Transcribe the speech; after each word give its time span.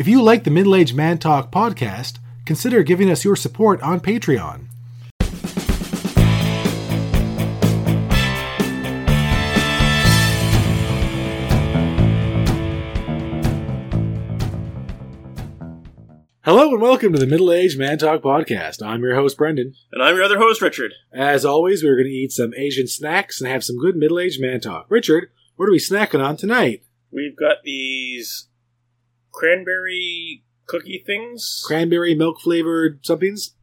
If 0.00 0.08
you 0.08 0.22
like 0.22 0.44
the 0.44 0.50
Middle 0.50 0.74
Aged 0.76 0.94
Man 0.94 1.18
Talk 1.18 1.52
podcast, 1.52 2.20
consider 2.46 2.82
giving 2.82 3.10
us 3.10 3.22
your 3.22 3.36
support 3.36 3.82
on 3.82 4.00
Patreon. 4.00 4.64
Hello 16.44 16.72
and 16.72 16.80
welcome 16.80 17.12
to 17.12 17.18
the 17.18 17.26
Middle 17.26 17.52
Aged 17.52 17.78
Man 17.78 17.98
Talk 17.98 18.22
podcast. 18.22 18.82
I'm 18.82 19.02
your 19.02 19.16
host, 19.16 19.36
Brendan. 19.36 19.74
And 19.92 20.02
I'm 20.02 20.14
your 20.14 20.24
other 20.24 20.38
host, 20.38 20.62
Richard. 20.62 20.94
As 21.12 21.44
always, 21.44 21.84
we're 21.84 21.96
going 21.96 22.08
to 22.08 22.10
eat 22.10 22.32
some 22.32 22.54
Asian 22.56 22.86
snacks 22.86 23.38
and 23.38 23.50
have 23.50 23.62
some 23.62 23.76
good 23.76 23.96
middle 23.96 24.18
aged 24.18 24.40
man 24.40 24.60
talk. 24.60 24.86
Richard, 24.88 25.28
what 25.56 25.68
are 25.68 25.72
we 25.72 25.78
snacking 25.78 26.24
on 26.24 26.38
tonight? 26.38 26.84
We've 27.12 27.36
got 27.36 27.64
these 27.64 28.46
cranberry 29.32 30.44
cookie 30.66 31.02
things. 31.04 31.62
Cranberry 31.66 32.14
milk 32.14 32.40
flavored 32.40 33.04
somethings? 33.04 33.54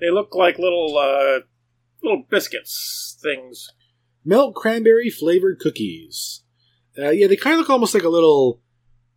They 0.00 0.10
look 0.10 0.34
like 0.34 0.58
little 0.58 0.96
uh, 0.98 1.40
little 2.02 2.24
biscuits 2.28 3.18
things. 3.22 3.68
Milk 4.24 4.54
cranberry 4.54 5.10
flavored 5.10 5.58
cookies. 5.58 6.42
Uh, 6.98 7.10
yeah, 7.10 7.26
they 7.26 7.36
kind 7.36 7.54
of 7.54 7.60
look 7.60 7.70
almost 7.70 7.94
like 7.94 8.02
a 8.02 8.08
little, 8.08 8.60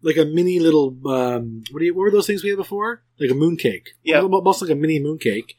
like 0.01 0.17
a 0.17 0.25
mini 0.25 0.59
little. 0.59 0.95
Um, 1.07 1.63
what 1.71 1.79
do 1.79 1.85
you? 1.85 1.93
What 1.93 2.03
were 2.03 2.11
those 2.11 2.27
things 2.27 2.43
we 2.43 2.49
had 2.49 2.57
before? 2.57 3.03
Like 3.19 3.31
a 3.31 3.33
mooncake. 3.33 3.87
Yeah. 4.03 4.21
almost 4.21 4.61
like 4.61 4.71
a 4.71 4.75
mini 4.75 4.99
mooncake. 4.99 5.51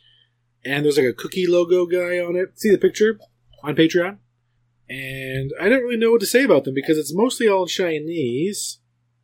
And 0.65 0.85
there's 0.85 0.97
like 0.97 1.07
a 1.07 1.13
cookie 1.13 1.47
logo 1.47 1.87
guy 1.87 2.19
on 2.19 2.35
it. 2.37 2.59
See 2.59 2.71
the 2.71 2.79
picture 2.79 3.19
on 3.63 3.77
Patreon. 3.77 4.19
And 4.89 5.53
I 5.61 5.69
don't 5.69 5.83
really 5.83 5.97
know 5.97 6.13
what 6.13 6.21
to 6.21 6.27
say 6.27 6.45
about 6.45 6.65
them 6.65 6.75
because 6.75 6.99
it's 6.99 7.15
mostly 7.15 7.49
all 7.49 7.63
in 7.63 7.69
Chinese, 7.69 8.79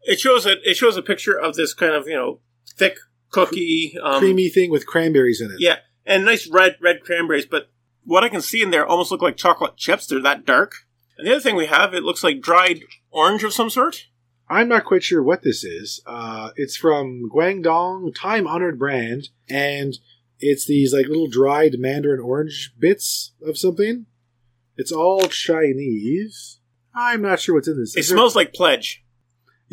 It 0.04 0.20
shows 0.20 0.46
a 0.46 0.56
it 0.68 0.76
shows 0.76 0.96
a 0.96 1.02
picture 1.02 1.38
of 1.38 1.54
this 1.54 1.74
kind 1.74 1.94
of 1.94 2.06
you 2.06 2.14
know 2.14 2.40
thick 2.76 2.96
cookie, 3.30 3.96
um, 4.02 4.18
creamy 4.20 4.48
thing 4.48 4.70
with 4.70 4.86
cranberries 4.86 5.40
in 5.40 5.50
it. 5.50 5.56
Yeah, 5.60 5.78
and 6.04 6.24
nice 6.24 6.46
red 6.48 6.76
red 6.80 7.02
cranberries. 7.02 7.46
But 7.46 7.70
what 8.04 8.24
I 8.24 8.28
can 8.28 8.40
see 8.42 8.62
in 8.62 8.70
there 8.70 8.84
almost 8.86 9.10
look 9.10 9.22
like 9.22 9.36
chocolate 9.36 9.76
chips. 9.76 10.06
They're 10.06 10.20
that 10.22 10.44
dark. 10.44 10.72
And 11.18 11.26
the 11.26 11.32
other 11.32 11.40
thing 11.40 11.56
we 11.56 11.66
have, 11.66 11.94
it 11.94 12.02
looks 12.02 12.24
like 12.24 12.40
dried 12.40 12.80
orange 13.10 13.44
of 13.44 13.52
some 13.52 13.70
sort. 13.70 14.06
I'm 14.48 14.68
not 14.68 14.84
quite 14.84 15.02
sure 15.04 15.22
what 15.22 15.42
this 15.42 15.62
is. 15.62 16.02
Uh, 16.04 16.50
it's 16.56 16.76
from 16.76 17.30
Guangdong, 17.32 18.14
time 18.14 18.46
honored 18.46 18.78
brand, 18.78 19.28
and 19.48 19.94
it's 20.40 20.66
these 20.66 20.92
like 20.92 21.06
little 21.06 21.28
dried 21.28 21.76
mandarin 21.78 22.20
orange 22.20 22.72
bits 22.78 23.32
of 23.46 23.56
something. 23.56 24.06
It's 24.76 24.90
all 24.92 25.22
Chinese. 25.28 26.58
I'm 26.94 27.22
not 27.22 27.40
sure 27.40 27.54
what's 27.54 27.68
in 27.68 27.78
this. 27.78 27.94
It 27.96 28.00
Is 28.00 28.08
there- 28.08 28.16
smells 28.16 28.36
like 28.36 28.52
pledge. 28.52 29.01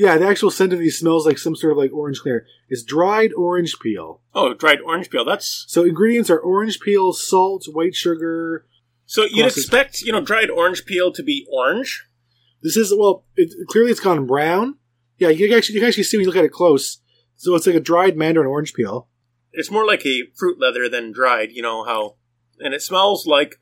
Yeah, 0.02 0.18
the 0.18 0.26
actual 0.28 0.50
scent 0.50 0.72
of 0.72 0.80
these 0.80 0.98
smells 0.98 1.26
like 1.26 1.38
some 1.38 1.56
sort 1.58 1.72
of 1.74 1.78
like 1.78 1.92
orange 1.94 2.22
clear. 2.22 2.46
It's 2.70 2.84
dried 2.84 3.34
orange 3.34 3.76
peel. 3.82 4.22
Oh, 4.34 4.54
dried 4.54 4.80
orange 4.80 5.10
peel. 5.10 5.26
That's 5.26 5.66
So 5.68 5.84
ingredients 5.84 6.30
are 6.30 6.40
orange 6.40 6.80
peel, 6.80 7.12
salt, 7.12 7.66
white 7.74 7.96
sugar. 7.96 8.66
so 9.06 9.26
you'd 9.26 9.46
expect 9.48 10.02
you 10.02 10.12
know 10.14 10.22
dried 10.22 10.50
orange 10.50 10.86
peel 10.86 11.12
to 11.12 11.22
be 11.22 11.46
orange. 11.52 12.06
This 12.64 12.78
is 12.78 12.94
well, 12.98 13.26
it, 13.36 13.50
clearly 13.68 13.92
it's 13.92 14.00
gone 14.00 14.26
brown. 14.26 14.76
Yeah, 15.18 15.30
you 15.30 15.48
can 15.50 15.58
actually 15.58 15.76
you 15.76 15.82
can 15.82 15.90
actually 15.90 16.04
see 16.04 16.18
when 16.18 16.24
you 16.24 16.28
look 16.30 16.38
at 16.38 16.46
it 16.46 16.52
close. 16.52 17.02
So 17.36 17.54
it's 17.56 17.68
like 17.68 17.76
a 17.76 17.80
dried 17.82 18.16
mandarin 18.18 18.48
orange 18.48 18.74
peel. 18.74 19.10
It's 19.52 19.72
more 19.72 19.86
like 19.86 20.06
a 20.06 20.24
fruit 20.38 20.58
leather 20.62 20.88
than 20.88 21.12
dried. 21.12 21.52
You 21.52 21.62
know 21.62 21.84
how, 21.84 22.16
and 22.60 22.74
it 22.74 22.82
smells 22.82 23.26
like 23.28 23.60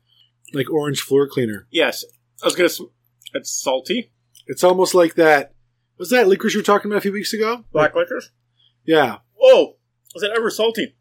like 0.54 0.70
orange 0.70 1.00
floor 1.00 1.28
cleaner. 1.28 1.66
yes. 1.70 2.04
I 2.42 2.46
was 2.46 2.54
gonna. 2.54 2.68
sm- 2.68 2.92
It's 3.34 3.50
salty. 3.50 4.12
It's 4.46 4.62
almost 4.62 4.94
like 4.94 5.14
that. 5.16 5.52
Was 5.98 6.10
that 6.10 6.28
licorice 6.28 6.54
you 6.54 6.60
were 6.60 6.64
talking 6.64 6.90
about 6.90 6.98
a 6.98 7.02
few 7.02 7.12
weeks 7.12 7.32
ago? 7.32 7.64
Black 7.72 7.94
licorice. 7.94 8.30
Yeah, 8.84 9.18
Oh, 9.40 9.74
is 10.14 10.22
it 10.22 10.30
ever 10.34 10.50
salty? 10.50 10.94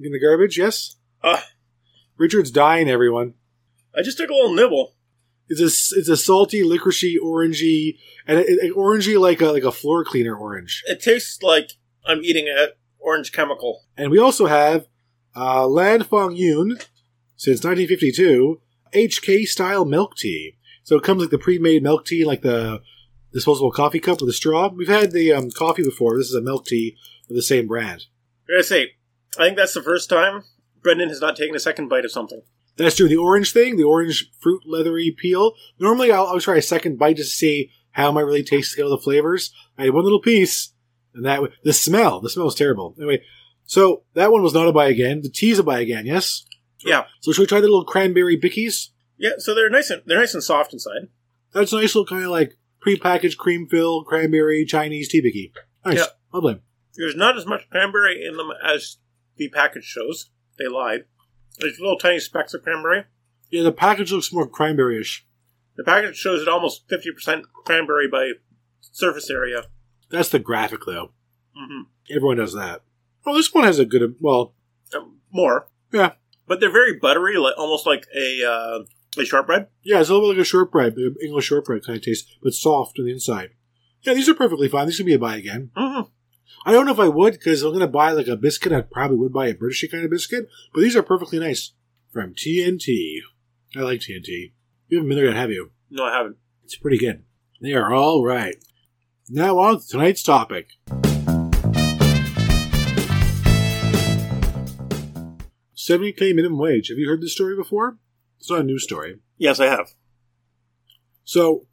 in 0.00 0.12
the 0.12 0.20
garbage. 0.20 0.58
Yes. 0.58 0.96
Ah, 1.22 1.44
Richard's 2.16 2.50
dying. 2.50 2.88
Everyone. 2.88 3.34
I 3.96 4.02
just 4.02 4.18
took 4.18 4.30
a 4.30 4.34
little 4.34 4.54
nibble. 4.54 4.94
It's 5.48 5.60
a 5.60 5.98
it's 5.98 6.08
a 6.08 6.16
salty, 6.16 6.62
licoricey, 6.62 7.14
orangey, 7.22 7.98
and 8.26 8.38
it, 8.40 8.46
it, 8.48 8.74
orangey 8.74 9.18
like 9.20 9.40
a 9.40 9.46
like 9.46 9.62
a 9.62 9.70
floor 9.72 10.04
cleaner 10.04 10.36
orange. 10.36 10.82
It 10.86 11.00
tastes 11.00 11.42
like 11.42 11.72
I'm 12.06 12.22
eating 12.24 12.48
an 12.48 12.68
orange 12.98 13.30
chemical. 13.32 13.82
And 13.96 14.10
we 14.10 14.18
also 14.18 14.46
have 14.46 14.86
uh, 15.36 15.66
Lan 15.66 16.02
Fong 16.02 16.34
Yuen 16.34 16.78
since 17.36 17.62
1952 17.62 18.60
HK 18.94 19.44
style 19.46 19.84
milk 19.84 20.16
tea. 20.16 20.56
So 20.82 20.96
it 20.96 21.02
comes 21.04 21.20
like 21.22 21.30
the 21.30 21.38
pre-made 21.38 21.82
milk 21.82 22.04
tea, 22.04 22.24
like 22.24 22.42
the 22.42 22.80
disposable 23.34 23.70
coffee 23.70 24.00
cup 24.00 24.20
with 24.20 24.30
a 24.30 24.32
straw. 24.32 24.68
We've 24.68 24.88
had 24.88 25.12
the 25.12 25.32
um, 25.32 25.50
coffee 25.50 25.82
before. 25.82 26.16
This 26.16 26.28
is 26.30 26.34
a 26.34 26.40
milk 26.40 26.64
tea 26.66 26.96
of 27.28 27.36
the 27.36 27.42
same 27.42 27.66
brand. 27.66 28.06
I 28.48 28.52
gotta 28.52 28.64
say, 28.64 28.92
I 29.38 29.44
think 29.46 29.56
that's 29.58 29.74
the 29.74 29.82
first 29.82 30.08
time 30.08 30.44
Brendan 30.82 31.08
has 31.10 31.20
not 31.20 31.36
taken 31.36 31.54
a 31.56 31.60
second 31.60 31.88
bite 31.88 32.04
of 32.04 32.12
something. 32.12 32.40
That's 32.76 32.96
true. 32.96 33.08
The 33.08 33.16
orange 33.16 33.52
thing, 33.52 33.76
the 33.76 33.84
orange 33.84 34.30
fruit 34.40 34.62
leathery 34.66 35.14
peel. 35.16 35.52
Normally, 35.78 36.10
I'll, 36.10 36.26
I'll 36.26 36.40
try 36.40 36.56
a 36.56 36.62
second 36.62 36.98
bite 36.98 37.16
just 37.16 37.30
to 37.32 37.36
see 37.36 37.70
how 37.92 38.08
am 38.08 38.16
I 38.18 38.22
really 38.22 38.42
tasting 38.42 38.82
all 38.82 38.90
the 38.90 38.98
flavors. 38.98 39.52
I 39.78 39.84
had 39.84 39.94
one 39.94 40.02
little 40.04 40.20
piece, 40.20 40.72
and 41.14 41.24
that 41.24 41.40
the 41.62 41.72
smell. 41.72 42.20
The 42.20 42.28
smell 42.30 42.46
was 42.46 42.54
terrible. 42.56 42.94
Anyway, 42.98 43.22
so 43.64 44.02
that 44.14 44.32
one 44.32 44.42
was 44.42 44.54
not 44.54 44.66
a 44.66 44.72
buy 44.72 44.86
again. 44.86 45.22
The 45.22 45.28
tea's 45.30 45.58
a 45.58 45.62
buy 45.62 45.80
again. 45.80 46.04
Yes. 46.06 46.44
Yeah, 46.84 47.04
So 47.20 47.32
should 47.32 47.42
we 47.42 47.46
try 47.46 47.60
the 47.60 47.66
little 47.68 47.84
cranberry 47.84 48.38
bickies? 48.38 48.88
yeah. 49.16 49.30
So 49.38 49.54
they're 49.54 49.70
nice 49.70 49.88
and 49.90 50.02
they're 50.04 50.18
nice 50.18 50.34
and 50.34 50.42
soft 50.42 50.72
inside. 50.74 51.08
That's 51.52 51.72
a 51.72 51.76
nice 51.76 51.94
little 51.94 52.04
kind 52.04 52.24
of 52.24 52.30
like 52.30 52.58
prepackaged 52.84 53.36
cream 53.36 53.66
filled 53.66 54.06
cranberry 54.06 54.64
Chinese 54.64 55.08
tea 55.08 55.20
bicky. 55.20 55.52
Nice. 55.84 55.98
Yeah. 55.98 56.04
Lovely. 56.32 56.60
There's 56.96 57.16
not 57.16 57.36
as 57.36 57.46
much 57.46 57.68
cranberry 57.70 58.24
in 58.24 58.36
them 58.36 58.50
as 58.64 58.98
the 59.36 59.48
package 59.48 59.84
shows. 59.84 60.30
They 60.58 60.66
lied. 60.68 61.04
There's 61.58 61.78
little 61.80 61.98
tiny 61.98 62.20
specks 62.20 62.54
of 62.54 62.62
cranberry. 62.62 63.04
Yeah, 63.50 63.62
the 63.62 63.72
package 63.72 64.12
looks 64.12 64.32
more 64.32 64.46
cranberry-ish. 64.48 65.26
The 65.76 65.84
package 65.84 66.16
shows 66.16 66.42
it 66.42 66.48
almost 66.48 66.88
50% 66.88 67.42
cranberry 67.64 68.08
by 68.08 68.32
surface 68.80 69.30
area. 69.30 69.64
That's 70.10 70.28
the 70.28 70.38
graphic 70.38 70.80
though. 70.86 71.12
hmm 71.56 71.82
Everyone 72.10 72.36
does 72.36 72.54
that. 72.54 72.82
Oh, 73.26 73.34
this 73.34 73.52
one 73.54 73.64
has 73.64 73.78
a 73.78 73.84
good. 73.84 74.16
Well, 74.20 74.54
Um, 74.94 75.20
more. 75.32 75.68
yeah. 75.92 76.12
But 76.46 76.60
they're 76.60 76.70
very 76.70 76.98
buttery, 76.98 77.38
like 77.38 77.54
almost 77.56 77.86
like 77.86 78.06
a 78.14 78.44
uh, 78.44 78.78
a 79.22 79.24
shortbread. 79.26 79.68
Yeah, 79.82 80.00
it's 80.00 80.08
a 80.08 80.14
little 80.14 80.28
bit 80.30 80.36
like 80.38 80.42
a 80.42 80.48
shortbread, 80.48 80.96
English 81.22 81.46
shortbread 81.46 81.84
kind 81.84 81.96
of 81.98 82.04
taste, 82.04 82.26
but 82.42 82.52
soft 82.54 82.98
on 82.98 83.06
the 83.06 83.12
inside. 83.12 83.50
Yeah, 84.02 84.14
these 84.14 84.28
are 84.28 84.34
perfectly 84.34 84.68
fine. 84.68 84.86
These 84.86 84.96
could 84.98 85.06
be 85.06 85.14
a 85.14 85.18
buy 85.18 85.36
again. 85.36 85.70
hmm 85.76 86.02
I 86.66 86.72
don't 86.72 86.86
know 86.86 86.92
if 86.92 86.98
I 86.98 87.08
would 87.08 87.32
because 87.34 87.62
I'm 87.62 87.70
going 87.70 87.80
to 87.80 87.86
buy 87.86 88.12
like 88.12 88.26
a 88.28 88.36
biscuit. 88.36 88.72
I 88.72 88.80
probably 88.80 89.18
would 89.18 89.32
buy 89.32 89.48
a 89.48 89.54
Britishy 89.54 89.90
kind 89.90 90.04
of 90.04 90.10
biscuit, 90.10 90.48
but 90.72 90.80
these 90.80 90.96
are 90.96 91.02
perfectly 91.02 91.38
nice 91.38 91.72
from 92.10 92.34
TNT. 92.34 93.18
I 93.76 93.80
like 93.80 94.00
TNT. 94.00 94.52
You 94.88 94.98
haven't 94.98 95.08
been 95.08 95.16
there 95.18 95.26
yet, 95.26 95.36
have 95.36 95.50
you? 95.50 95.72
No, 95.90 96.04
I 96.04 96.16
haven't. 96.16 96.36
It's 96.64 96.76
pretty 96.76 96.98
good. 96.98 97.24
They 97.60 97.72
are 97.72 97.92
all 97.92 98.24
right. 98.24 98.56
Now 99.28 99.58
on 99.58 99.80
to 99.80 99.86
tonight's 99.86 100.22
topic. 100.22 100.68
Seventy 105.74 106.12
k 106.12 106.32
minimum 106.32 106.58
wage. 106.58 106.88
Have 106.88 106.98
you 106.98 107.08
heard 107.08 107.20
this 107.20 107.32
story 107.32 107.56
before? 107.56 107.98
It's 108.44 108.50
not 108.50 108.60
a 108.60 108.64
news 108.64 108.84
story. 108.84 109.20
Yes, 109.38 109.58
I 109.58 109.64
have. 109.64 109.94
So, 111.24 111.66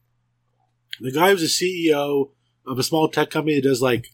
the 1.02 1.12
guy 1.12 1.34
was 1.34 1.44
a 1.44 1.48
CEO 1.48 2.32
of 2.66 2.80
a 2.80 2.84
small 2.84 3.10
tech 3.10 3.30
company 3.30 3.56
that 3.56 3.68
does 3.68 3.82
like 3.82 4.08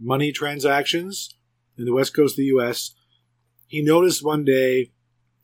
money 0.00 0.32
transactions 0.32 1.36
in 1.76 1.84
the 1.84 1.92
west 1.92 2.16
coast 2.16 2.32
of 2.32 2.36
the 2.38 2.44
U.S. 2.44 2.94
He 3.66 3.82
noticed 3.82 4.24
one 4.24 4.42
day 4.42 4.92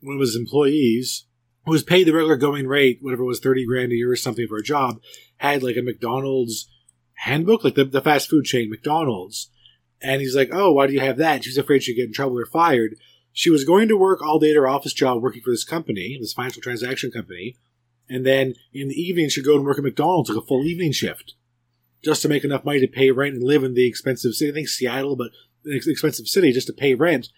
one 0.01 0.15
of 0.15 0.21
his 0.21 0.35
employees, 0.35 1.27
who 1.65 1.71
was 1.71 1.83
paid 1.83 2.05
the 2.05 2.13
regular 2.13 2.35
going 2.35 2.65
rate, 2.65 2.97
whatever 2.99 3.21
it 3.21 3.27
was, 3.27 3.39
thirty 3.39 3.63
grand 3.63 3.91
a 3.91 3.95
year 3.95 4.11
or 4.11 4.15
something 4.15 4.47
for 4.47 4.57
a 4.57 4.63
job, 4.63 4.99
had 5.37 5.61
like 5.61 5.77
a 5.77 5.83
McDonald's 5.83 6.67
handbook, 7.13 7.63
like 7.63 7.75
the, 7.75 7.85
the 7.85 8.01
fast 8.01 8.27
food 8.27 8.45
chain 8.45 8.71
McDonald's. 8.71 9.51
And 10.01 10.19
he's 10.19 10.35
like, 10.35 10.49
"Oh, 10.51 10.71
why 10.71 10.87
do 10.87 10.93
you 10.93 11.01
have 11.01 11.17
that?" 11.17 11.43
She 11.43 11.51
was 11.51 11.59
afraid 11.59 11.83
she'd 11.83 11.93
get 11.93 12.07
in 12.07 12.13
trouble 12.13 12.39
or 12.39 12.47
fired. 12.47 12.95
She 13.39 13.49
was 13.49 13.63
going 13.63 13.87
to 13.87 13.95
work 13.95 14.21
all 14.21 14.37
day 14.37 14.49
at 14.49 14.57
her 14.57 14.67
office 14.67 14.91
job 14.91 15.21
working 15.23 15.41
for 15.41 15.51
this 15.51 15.63
company, 15.63 16.17
this 16.19 16.33
financial 16.33 16.61
transaction 16.61 17.09
company, 17.09 17.55
and 18.09 18.25
then 18.25 18.55
in 18.73 18.89
the 18.89 19.01
evening 19.01 19.29
she'd 19.29 19.45
go 19.45 19.55
and 19.55 19.63
work 19.63 19.77
at 19.77 19.83
McDonald's 19.85 20.29
like 20.29 20.43
a 20.43 20.45
full 20.45 20.65
evening 20.65 20.91
shift, 20.91 21.35
just 22.03 22.21
to 22.21 22.27
make 22.27 22.43
enough 22.43 22.65
money 22.65 22.81
to 22.81 22.87
pay 22.87 23.11
rent 23.11 23.35
and 23.35 23.43
live 23.43 23.63
in 23.63 23.75
the 23.75 23.87
expensive 23.87 24.33
city. 24.33 24.51
I 24.51 24.53
think 24.53 24.67
Seattle, 24.67 25.15
but 25.15 25.31
an 25.63 25.79
expensive 25.87 26.27
city 26.27 26.51
just 26.51 26.67
to 26.67 26.73
pay 26.73 26.95
rent. 26.95 27.29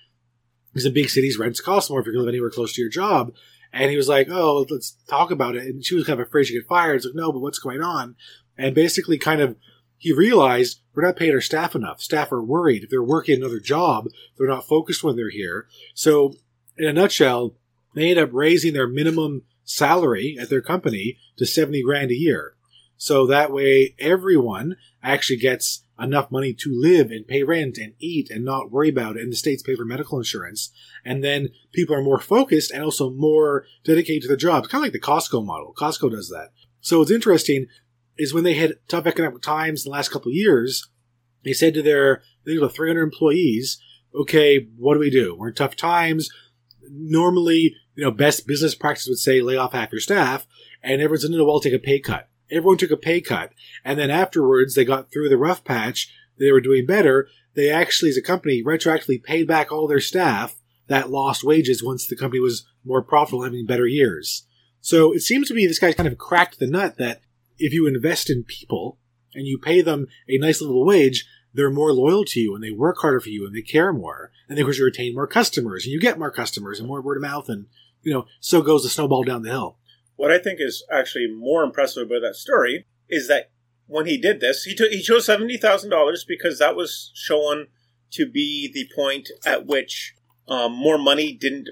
Because 0.73 0.87
in 0.87 0.93
big 0.95 1.11
cities, 1.11 1.37
rents 1.37 1.61
cost 1.61 1.91
more 1.91 1.99
if 1.99 2.07
you're 2.07 2.13
going 2.13 2.23
to 2.23 2.25
live 2.25 2.33
anywhere 2.33 2.49
close 2.49 2.73
to 2.73 2.81
your 2.81 2.89
job. 2.89 3.35
And 3.71 3.91
he 3.91 3.97
was 3.97 4.09
like, 4.09 4.27
"Oh, 4.27 4.65
let's 4.71 4.97
talk 5.07 5.29
about 5.29 5.55
it." 5.55 5.65
And 5.65 5.85
she 5.85 5.93
was 5.93 6.07
kind 6.07 6.19
of 6.19 6.27
afraid 6.27 6.47
she'd 6.47 6.53
get 6.53 6.67
fired. 6.67 6.95
It's 6.95 7.05
like, 7.05 7.13
"No, 7.13 7.31
but 7.31 7.41
what's 7.41 7.59
going 7.59 7.83
on?" 7.83 8.15
And 8.57 8.73
basically, 8.73 9.19
kind 9.19 9.39
of, 9.39 9.55
he 10.01 10.11
realized 10.11 10.81
we're 10.95 11.05
not 11.05 11.15
paying 11.15 11.31
our 11.31 11.41
staff 11.41 11.75
enough. 11.75 12.01
Staff 12.01 12.31
are 12.31 12.43
worried 12.43 12.83
if 12.83 12.89
they're 12.89 13.03
working 13.03 13.37
another 13.37 13.59
job, 13.59 14.07
they're 14.35 14.47
not 14.47 14.67
focused 14.67 15.03
when 15.03 15.15
they're 15.15 15.29
here. 15.29 15.67
So, 15.93 16.33
in 16.75 16.87
a 16.87 16.93
nutshell, 16.93 17.53
they 17.93 18.09
end 18.09 18.19
up 18.19 18.31
raising 18.33 18.73
their 18.73 18.87
minimum 18.87 19.43
salary 19.63 20.37
at 20.41 20.49
their 20.49 20.61
company 20.61 21.19
to 21.37 21.45
70 21.45 21.83
grand 21.83 22.09
a 22.09 22.15
year. 22.15 22.55
So 22.97 23.27
that 23.27 23.51
way 23.51 23.95
everyone 23.99 24.75
actually 25.03 25.37
gets 25.37 25.83
enough 25.99 26.31
money 26.31 26.51
to 26.53 26.71
live 26.71 27.11
and 27.11 27.27
pay 27.27 27.43
rent 27.43 27.77
and 27.77 27.93
eat 27.99 28.31
and 28.31 28.43
not 28.43 28.71
worry 28.71 28.89
about 28.89 29.17
it. 29.17 29.21
And 29.21 29.31
the 29.31 29.37
states 29.37 29.61
pay 29.61 29.75
for 29.75 29.85
medical 29.85 30.17
insurance. 30.17 30.71
And 31.05 31.23
then 31.23 31.49
people 31.73 31.95
are 31.95 32.01
more 32.01 32.19
focused 32.19 32.71
and 32.71 32.83
also 32.83 33.11
more 33.11 33.65
dedicated 33.83 34.23
to 34.23 34.27
their 34.29 34.37
jobs. 34.37 34.67
Kind 34.67 34.81
of 34.81 34.85
like 34.85 34.93
the 34.93 34.99
Costco 34.99 35.45
model. 35.45 35.75
Costco 35.77 36.09
does 36.09 36.29
that. 36.29 36.49
So 36.79 37.03
it's 37.03 37.11
interesting 37.11 37.67
is 38.21 38.33
when 38.33 38.43
they 38.43 38.53
had 38.53 38.75
tough 38.87 39.07
economic 39.07 39.41
times 39.41 39.83
in 39.83 39.89
the 39.89 39.95
last 39.95 40.11
couple 40.11 40.29
of 40.29 40.35
years, 40.35 40.87
they 41.43 41.53
said 41.53 41.73
to 41.73 41.81
their, 41.81 42.21
think 42.45 42.59
about 42.59 42.73
300 42.73 43.01
employees, 43.01 43.81
okay, 44.13 44.67
what 44.77 44.93
do 44.93 44.99
we 44.99 45.09
do? 45.09 45.35
We're 45.35 45.49
in 45.49 45.55
tough 45.55 45.75
times. 45.75 46.29
Normally, 46.89 47.75
you 47.95 48.03
know, 48.03 48.11
best 48.11 48.45
business 48.45 48.75
practice 48.75 49.07
would 49.07 49.17
say 49.17 49.41
lay 49.41 49.57
off 49.57 49.73
half 49.73 49.91
your 49.91 50.01
staff 50.01 50.45
and 50.83 51.01
everyone's 51.01 51.23
in 51.23 51.31
the 51.31 51.43
well, 51.43 51.59
take 51.59 51.73
a 51.73 51.79
pay 51.79 51.99
cut. 51.99 52.29
Everyone 52.51 52.77
took 52.77 52.91
a 52.91 52.97
pay 52.97 53.21
cut. 53.21 53.53
And 53.83 53.97
then 53.97 54.11
afterwards, 54.11 54.75
they 54.75 54.85
got 54.85 55.11
through 55.11 55.29
the 55.29 55.37
rough 55.37 55.63
patch. 55.63 56.13
They 56.37 56.51
were 56.51 56.61
doing 56.61 56.85
better. 56.85 57.27
They 57.55 57.69
actually, 57.69 58.09
as 58.09 58.17
a 58.17 58.21
company, 58.21 58.63
retroactively 58.63 59.23
paid 59.23 59.47
back 59.47 59.71
all 59.71 59.87
their 59.87 59.99
staff 59.99 60.55
that 60.87 61.09
lost 61.09 61.43
wages 61.43 61.83
once 61.83 62.05
the 62.05 62.15
company 62.15 62.39
was 62.39 62.67
more 62.83 63.01
profitable, 63.01 63.43
having 63.43 63.65
better 63.65 63.87
years. 63.87 64.45
So 64.81 65.13
it 65.13 65.21
seems 65.21 65.47
to 65.47 65.53
me 65.53 65.65
this 65.65 65.79
guy's 65.79 65.95
kind 65.95 66.07
of 66.07 66.17
cracked 66.17 66.59
the 66.59 66.67
nut 66.67 66.97
that 66.97 67.21
if 67.61 67.73
you 67.73 67.87
invest 67.87 68.29
in 68.29 68.43
people 68.43 68.97
and 69.33 69.47
you 69.47 69.57
pay 69.57 69.81
them 69.81 70.07
a 70.27 70.37
nice 70.37 70.61
little 70.61 70.85
wage, 70.85 71.25
they're 71.53 71.71
more 71.71 71.93
loyal 71.93 72.25
to 72.25 72.39
you 72.39 72.55
and 72.55 72.63
they 72.63 72.71
work 72.71 72.97
harder 72.99 73.19
for 73.19 73.29
you 73.29 73.45
and 73.45 73.55
they 73.55 73.61
care 73.61 73.93
more. 73.93 74.31
And 74.49 74.57
of 74.57 74.65
course 74.65 74.77
you 74.77 74.85
retain 74.85 75.13
more 75.13 75.27
customers 75.27 75.85
and 75.85 75.93
you 75.93 75.99
get 75.99 76.19
more 76.19 76.31
customers 76.31 76.79
and 76.79 76.87
more 76.87 77.01
word 77.01 77.17
of 77.17 77.23
mouth 77.23 77.49
and, 77.49 77.65
you 78.01 78.13
know, 78.13 78.25
so 78.39 78.61
goes 78.61 78.83
the 78.83 78.89
snowball 78.89 79.23
down 79.23 79.43
the 79.43 79.49
hill. 79.49 79.77
What 80.15 80.31
I 80.31 80.39
think 80.39 80.59
is 80.61 80.83
actually 80.91 81.27
more 81.27 81.63
impressive 81.63 82.07
about 82.07 82.21
that 82.21 82.35
story 82.35 82.85
is 83.09 83.27
that 83.27 83.51
when 83.87 84.05
he 84.05 84.17
did 84.17 84.39
this, 84.39 84.63
he 84.63 84.73
took 84.73 84.91
he 84.91 85.01
chose 85.01 85.25
seventy 85.25 85.57
thousand 85.57 85.89
dollars 85.89 86.23
because 86.25 86.59
that 86.59 86.75
was 86.75 87.11
shown 87.13 87.67
to 88.11 88.29
be 88.29 88.71
the 88.73 88.89
point 88.95 89.29
at 89.45 89.65
which 89.65 90.13
um, 90.47 90.73
more 90.73 90.97
money 90.97 91.33
didn't 91.33 91.67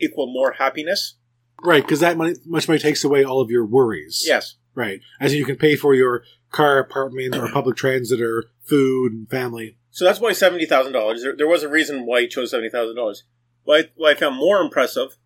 equal 0.00 0.32
more 0.32 0.52
happiness. 0.52 1.14
Right, 1.62 1.82
because 1.82 2.00
that 2.00 2.16
money, 2.16 2.36
much 2.46 2.68
money 2.68 2.78
takes 2.78 3.02
away 3.02 3.24
all 3.24 3.40
of 3.40 3.50
your 3.50 3.66
worries. 3.66 4.22
Yes. 4.24 4.54
Right. 4.78 5.00
As 5.20 5.34
you 5.34 5.44
can 5.44 5.56
pay 5.56 5.74
for 5.74 5.92
your 5.92 6.22
car, 6.52 6.78
apartment, 6.78 7.34
or 7.36 7.50
public 7.50 7.76
transit, 7.76 8.20
or 8.20 8.44
food 8.62 9.12
and 9.12 9.28
family. 9.28 9.76
So 9.90 10.04
that's 10.04 10.20
why 10.20 10.32
seventy 10.32 10.66
thousand 10.66 10.92
dollars. 10.92 11.22
There, 11.22 11.36
there 11.36 11.48
was 11.48 11.64
a 11.64 11.68
reason 11.68 12.06
why 12.06 12.20
he 12.20 12.28
chose 12.28 12.52
seventy 12.52 12.70
thousand 12.70 12.94
dollars. 12.94 13.24
What 13.64 13.90
I 14.06 14.14
found 14.14 14.36
more 14.36 14.60
impressive, 14.60 15.16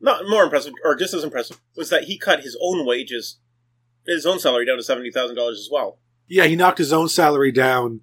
not 0.00 0.26
more 0.28 0.44
impressive, 0.44 0.72
or 0.82 0.96
just 0.96 1.12
as 1.12 1.24
impressive, 1.24 1.60
was 1.76 1.90
that 1.90 2.04
he 2.04 2.16
cut 2.16 2.40
his 2.40 2.56
own 2.62 2.86
wages, 2.86 3.38
his 4.06 4.24
own 4.24 4.38
salary 4.38 4.64
down 4.64 4.78
to 4.78 4.82
seventy 4.82 5.10
thousand 5.10 5.36
dollars 5.36 5.58
as 5.58 5.68
well. 5.70 5.98
Yeah, 6.26 6.46
he 6.46 6.56
knocked 6.56 6.78
his 6.78 6.92
own 6.92 7.10
salary 7.10 7.52
down. 7.52 8.00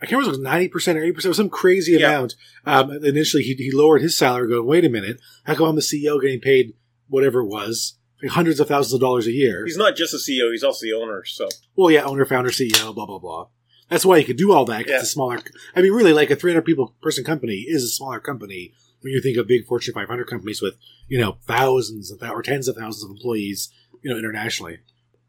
I 0.00 0.06
can't 0.06 0.12
remember 0.12 0.30
if 0.30 0.36
it 0.36 0.40
was 0.40 0.44
ninety 0.52 0.68
percent 0.68 0.96
or 0.98 1.02
eighty 1.02 1.12
percent, 1.12 1.36
some 1.36 1.50
crazy 1.50 1.92
Yeah. 1.92 2.08
amount. 2.08 2.34
Um, 2.64 2.90
initially, 3.04 3.42
he, 3.42 3.52
he 3.56 3.70
lowered 3.70 4.00
his 4.00 4.16
salary, 4.16 4.48
going, 4.48 4.66
"Wait 4.66 4.86
a 4.86 4.88
minute, 4.88 5.20
how 5.44 5.54
come 5.54 5.66
I'm 5.68 5.76
the 5.76 5.82
CEO 5.82 6.18
getting 6.18 6.40
paid 6.40 6.72
whatever 7.08 7.40
it 7.40 7.46
was, 7.48 7.95
like 8.22 8.32
hundreds 8.32 8.60
of 8.60 8.68
thousands 8.68 8.94
of 8.94 9.00
dollars 9.00 9.26
a 9.26 9.32
year?" 9.32 9.64
He's 9.64 9.76
not 9.76 9.96
just 9.96 10.14
a 10.14 10.18
CEO; 10.18 10.50
he's 10.52 10.64
also 10.64 10.84
the 10.86 10.92
owner. 10.92 11.24
So 11.24 11.48
Well, 11.74 11.90
yeah, 11.90 12.02
owner, 12.04 12.24
founder, 12.24 12.50
CEO, 12.50 12.94
blah 12.94 13.06
blah 13.06 13.18
blah. 13.18 13.48
That's 13.88 14.04
why 14.04 14.18
he 14.18 14.24
could 14.24 14.36
do 14.36 14.52
all 14.52 14.64
that. 14.66 14.82
'cause 14.84 14.90
Yeah. 14.90 14.96
It's 14.96 15.08
a 15.08 15.12
smaller. 15.12 15.38
I 15.74 15.82
mean, 15.82 15.92
really, 15.92 16.12
like 16.12 16.30
a 16.30 16.36
300 16.36 16.62
people 16.62 16.94
person 17.00 17.22
company 17.24 17.64
is 17.68 17.84
a 17.84 17.88
smaller 17.88 18.18
company 18.20 18.72
when 19.00 19.12
you 19.12 19.20
think 19.20 19.36
of 19.36 19.46
big 19.46 19.64
Fortune 19.66 19.94
500 19.94 20.26
companies 20.26 20.60
with 20.60 20.74
you 21.08 21.18
know 21.18 21.38
thousands 21.46 22.10
of 22.10 22.20
or 22.22 22.42
tens 22.42 22.66
of 22.68 22.76
thousands 22.76 23.04
of 23.04 23.10
employees, 23.10 23.70
you 24.02 24.10
know, 24.10 24.18
internationally. 24.18 24.78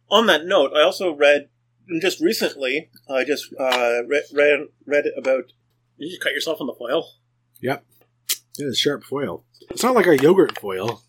on 0.10 0.26
that 0.28 0.46
note, 0.46 0.72
I 0.74 0.82
also 0.82 1.14
read 1.14 1.50
just 2.02 2.20
recently. 2.22 2.90
I 3.10 3.24
just 3.26 3.54
uh, 3.60 4.02
read, 4.08 4.24
read 4.34 4.68
read 4.86 5.06
about. 5.18 5.52
Did 6.00 6.12
you 6.12 6.20
cut 6.20 6.32
yourself 6.34 6.60
on 6.62 6.68
the 6.68 6.74
foil? 6.74 7.08
Yep. 7.62 7.84
Yeah, 8.58 8.68
it's 8.68 8.78
sharp 8.80 9.04
foil. 9.04 9.46
It's 9.70 9.84
not 9.84 9.96
like 9.96 10.08
our 10.08 10.14
yogurt 10.14 10.58
foil. 10.60 11.04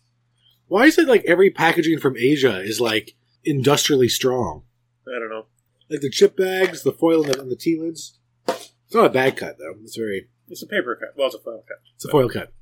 Why 0.69 0.85
is 0.85 0.97
it 0.97 1.07
like 1.07 1.23
every 1.25 1.49
packaging 1.49 1.99
from 1.99 2.15
Asia 2.15 2.61
is 2.61 2.79
like 2.79 3.15
industrially 3.43 4.07
strong? 4.07 4.63
I 5.07 5.19
don't 5.19 5.29
know. 5.29 5.47
Like 5.89 6.01
the 6.01 6.11
chip 6.11 6.37
bags, 6.37 6.83
the 6.83 6.91
foil, 6.93 7.23
and 7.23 7.33
the, 7.33 7.41
and 7.41 7.51
the 7.51 7.55
tea 7.55 7.79
lids. 7.79 8.19
It's 8.47 8.93
not 8.93 9.07
a 9.07 9.09
bad 9.09 9.35
cut 9.35 9.57
though. 9.57 9.73
It's 9.81 9.97
very. 9.97 10.29
It's 10.47 10.63
a 10.63 10.67
paper 10.67 10.95
cut. 10.95 11.09
Well, 11.17 11.27
it's 11.27 11.35
a 11.35 11.39
foil 11.39 11.63
cut. 11.67 11.77
It's 11.95 12.05
a 12.05 12.09
foil 12.09 12.29
cut. 12.29 12.53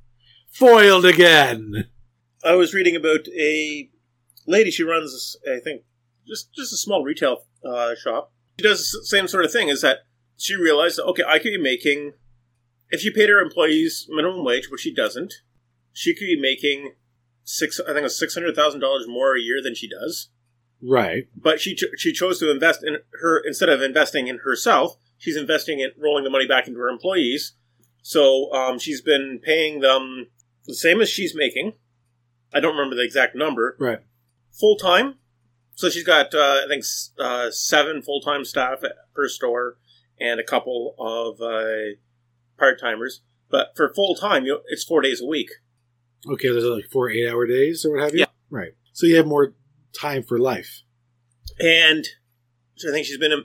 Foiled 0.50 1.04
again. 1.04 1.88
I 2.42 2.54
was 2.54 2.72
reading 2.72 2.96
about 2.96 3.28
a 3.28 3.90
lady. 4.46 4.70
She 4.70 4.82
runs, 4.82 5.36
I 5.46 5.60
think, 5.60 5.82
just 6.26 6.54
just 6.54 6.72
a 6.72 6.78
small 6.78 7.04
retail 7.04 7.44
uh, 7.62 7.94
shop. 7.94 8.32
She 8.58 8.66
does 8.66 8.90
the 8.90 9.04
same 9.04 9.28
sort 9.28 9.44
of 9.44 9.52
thing. 9.52 9.68
Is 9.68 9.82
that 9.82 9.98
she 10.38 10.54
realized 10.56 10.96
that 10.96 11.04
okay, 11.04 11.24
I 11.28 11.38
could 11.38 11.50
be 11.50 11.58
making 11.58 12.14
if 12.88 13.00
she 13.00 13.12
paid 13.12 13.28
her 13.28 13.38
employees 13.38 14.06
minimum 14.08 14.46
wage, 14.46 14.70
which 14.70 14.80
she 14.80 14.94
doesn't, 14.94 15.34
she 15.92 16.14
could 16.14 16.24
be 16.24 16.40
making 16.40 16.94
six. 17.48 17.80
I 17.80 17.92
think 17.92 18.04
it's 18.04 18.18
six 18.18 18.34
hundred 18.34 18.54
thousand 18.54 18.80
dollars 18.80 19.06
more 19.08 19.36
a 19.36 19.40
year 19.40 19.60
than 19.62 19.74
she 19.74 19.88
does. 19.88 20.28
Right. 20.82 21.24
But 21.36 21.60
she 21.60 21.74
cho- 21.74 21.94
she 21.96 22.12
chose 22.12 22.38
to 22.40 22.50
invest 22.50 22.84
in 22.84 22.98
her 23.20 23.42
instead 23.44 23.68
of 23.68 23.82
investing 23.82 24.28
in 24.28 24.38
herself. 24.44 24.96
She's 25.16 25.36
investing 25.36 25.80
in 25.80 25.90
rolling 26.00 26.24
the 26.24 26.30
money 26.30 26.46
back 26.46 26.68
into 26.68 26.78
her 26.80 26.88
employees. 26.88 27.54
So 28.02 28.52
um, 28.52 28.78
she's 28.78 29.00
been 29.00 29.40
paying 29.42 29.80
them 29.80 30.28
the 30.66 30.74
same 30.74 31.00
as 31.00 31.08
she's 31.10 31.34
making. 31.34 31.72
I 32.54 32.60
don't 32.60 32.76
remember 32.76 32.94
the 32.96 33.02
exact 33.04 33.34
number, 33.34 33.76
Right. 33.80 33.98
full 34.52 34.76
time. 34.76 35.16
So 35.74 35.90
she's 35.90 36.04
got, 36.04 36.34
uh, 36.34 36.62
I 36.64 36.66
think, 36.68 36.80
s- 36.82 37.12
uh, 37.18 37.50
seven 37.50 38.00
full 38.02 38.20
time 38.20 38.44
staff 38.44 38.84
at 38.84 38.92
her 39.16 39.28
store 39.28 39.78
and 40.20 40.38
a 40.40 40.44
couple 40.44 40.94
of 40.98 41.40
uh, 41.42 41.96
part 42.58 42.80
timers. 42.80 43.22
But 43.50 43.72
for 43.76 43.92
full 43.92 44.14
time, 44.14 44.44
you 44.44 44.52
know, 44.54 44.60
it's 44.68 44.84
four 44.84 45.00
days 45.02 45.20
a 45.20 45.26
week. 45.26 45.48
Okay, 46.26 46.48
there's 46.48 46.64
like 46.64 46.86
four 46.90 47.10
eight 47.10 47.28
hour 47.28 47.46
days 47.46 47.84
or 47.84 47.94
what 47.94 48.02
have 48.04 48.12
you? 48.14 48.20
Yeah. 48.20 48.26
Right. 48.50 48.72
So 48.92 49.06
you 49.06 49.16
have 49.16 49.26
more 49.26 49.54
time 49.98 50.22
for 50.22 50.38
life. 50.38 50.82
And 51.60 52.06
so 52.76 52.88
I 52.88 52.92
think 52.92 53.06
she's 53.06 53.18
been 53.18 53.32
in, 53.32 53.44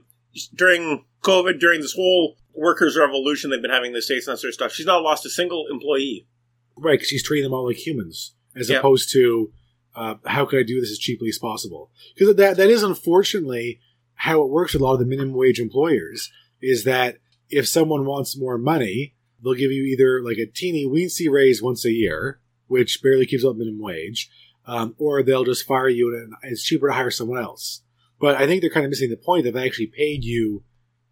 during 0.56 1.06
COVID, 1.22 1.60
during 1.60 1.82
this 1.82 1.94
whole 1.94 2.36
workers' 2.54 2.98
revolution 2.98 3.50
they've 3.50 3.62
been 3.62 3.72
having 3.72 3.90
in 3.90 3.94
the 3.94 4.02
States 4.02 4.28
and 4.28 4.34
that 4.34 4.40
sort 4.40 4.50
of 4.50 4.54
stuff. 4.56 4.72
She's 4.74 4.86
not 4.86 5.02
lost 5.04 5.26
a 5.26 5.30
single 5.30 5.66
employee. 5.72 6.28
Right, 6.76 6.94
because 6.94 7.08
she's 7.08 7.24
treating 7.24 7.44
them 7.44 7.54
all 7.54 7.66
like 7.68 7.86
humans, 7.86 8.34
as 8.56 8.70
Yeah. 8.70 8.80
opposed 8.80 9.12
to 9.14 9.52
uh, 9.96 10.16
how 10.26 10.46
can 10.46 10.58
I 10.60 10.64
do 10.64 10.82
this 10.82 10.90
as 10.92 10.98
cheaply 10.98 11.30
as 11.30 11.38
possible? 11.38 11.92
Because 12.16 12.36
that 12.36 12.58
that 12.58 12.70
is 12.70 12.82
unfortunately 12.82 13.80
how 14.16 14.42
it 14.42 14.50
works 14.50 14.74
with 14.74 14.82
a 14.82 14.86
lot 14.86 14.94
of 14.94 15.00
the 15.00 15.06
minimum 15.06 15.36
wage 15.36 15.60
employers. 15.60 16.32
Is 16.62 16.84
that 16.86 17.18
if 17.50 17.68
someone 17.68 18.06
wants 18.06 18.36
more 18.38 18.58
money, 18.58 19.14
they'll 19.44 19.54
give 19.54 19.72
you 19.72 19.84
either 19.84 20.24
like 20.24 20.38
a 20.38 20.48
teeny 20.48 20.88
weensy 20.88 21.30
raise 21.30 21.62
once 21.62 21.86
a 21.86 21.92
year, 21.92 22.40
which 22.68 23.02
barely 23.02 23.26
keeps 23.26 23.46
up 23.46 23.56
minimum 23.56 23.82
wage, 23.82 24.30
um, 24.66 24.96
or 24.98 25.22
they'll 25.22 25.44
just 25.44 25.66
fire 25.66 25.90
you 25.90 26.16
and 26.16 26.34
it's 26.44 26.64
cheaper 26.64 26.88
to 26.88 26.94
hire 26.94 27.12
someone 27.12 27.40
else. 27.40 27.82
But 28.20 28.36
I 28.36 28.48
think 28.48 28.62
they're 28.62 28.70
kind 28.70 28.86
of 28.86 28.90
missing 28.90 29.10
the 29.10 29.18
point 29.18 29.44
that 29.44 29.54
they 29.54 29.66
actually 29.66 29.88
paid 29.88 30.24
you, 30.24 30.64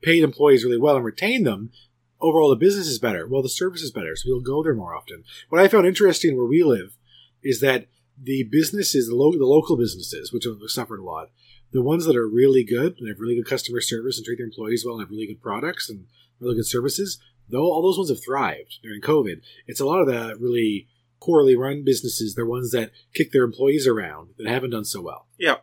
paid 0.01 0.23
employees 0.23 0.63
really 0.63 0.77
well 0.77 0.95
and 0.95 1.05
retained 1.05 1.45
them. 1.45 1.71
Overall, 2.19 2.49
the 2.49 2.55
business 2.55 2.87
is 2.87 2.99
better. 2.99 3.27
Well, 3.27 3.41
the 3.41 3.49
service 3.49 3.81
is 3.81 3.91
better, 3.91 4.15
so 4.15 4.27
you'll 4.27 4.41
go 4.41 4.63
there 4.63 4.75
more 4.75 4.95
often. 4.95 5.23
What 5.49 5.61
I 5.61 5.67
found 5.67 5.87
interesting 5.87 6.37
where 6.37 6.45
we 6.45 6.63
live 6.63 6.97
is 7.41 7.59
that 7.61 7.87
the 8.21 8.43
businesses, 8.43 9.07
the, 9.07 9.15
lo- 9.15 9.31
the 9.31 9.45
local 9.45 9.75
businesses, 9.75 10.31
which 10.31 10.45
have 10.45 10.57
suffered 10.67 10.99
a 10.99 11.03
lot, 11.03 11.29
the 11.71 11.81
ones 11.81 12.05
that 12.05 12.15
are 12.15 12.27
really 12.27 12.63
good 12.63 12.95
and 12.99 13.07
have 13.07 13.19
really 13.19 13.35
good 13.35 13.47
customer 13.47 13.81
service 13.81 14.17
and 14.17 14.25
treat 14.25 14.37
their 14.37 14.45
employees 14.45 14.85
well 14.85 14.95
and 14.95 15.03
have 15.03 15.09
really 15.09 15.27
good 15.27 15.41
products 15.41 15.89
and 15.89 16.05
really 16.39 16.55
good 16.55 16.67
services, 16.67 17.19
though 17.49 17.63
all 17.63 17.81
those 17.81 17.97
ones 17.97 18.09
have 18.09 18.23
thrived 18.23 18.79
during 18.83 19.01
COVID. 19.01 19.41
It's 19.67 19.79
a 19.79 19.85
lot 19.85 20.01
of 20.01 20.07
the 20.07 20.35
really 20.39 20.87
poorly 21.21 21.55
run 21.55 21.83
businesses, 21.83 22.35
they're 22.35 22.45
ones 22.45 22.71
that 22.71 22.91
kick 23.13 23.31
their 23.31 23.43
employees 23.43 23.87
around 23.87 24.29
that 24.37 24.47
haven't 24.47 24.71
done 24.71 24.85
so 24.85 25.01
well. 25.01 25.27
Yeah. 25.37 25.57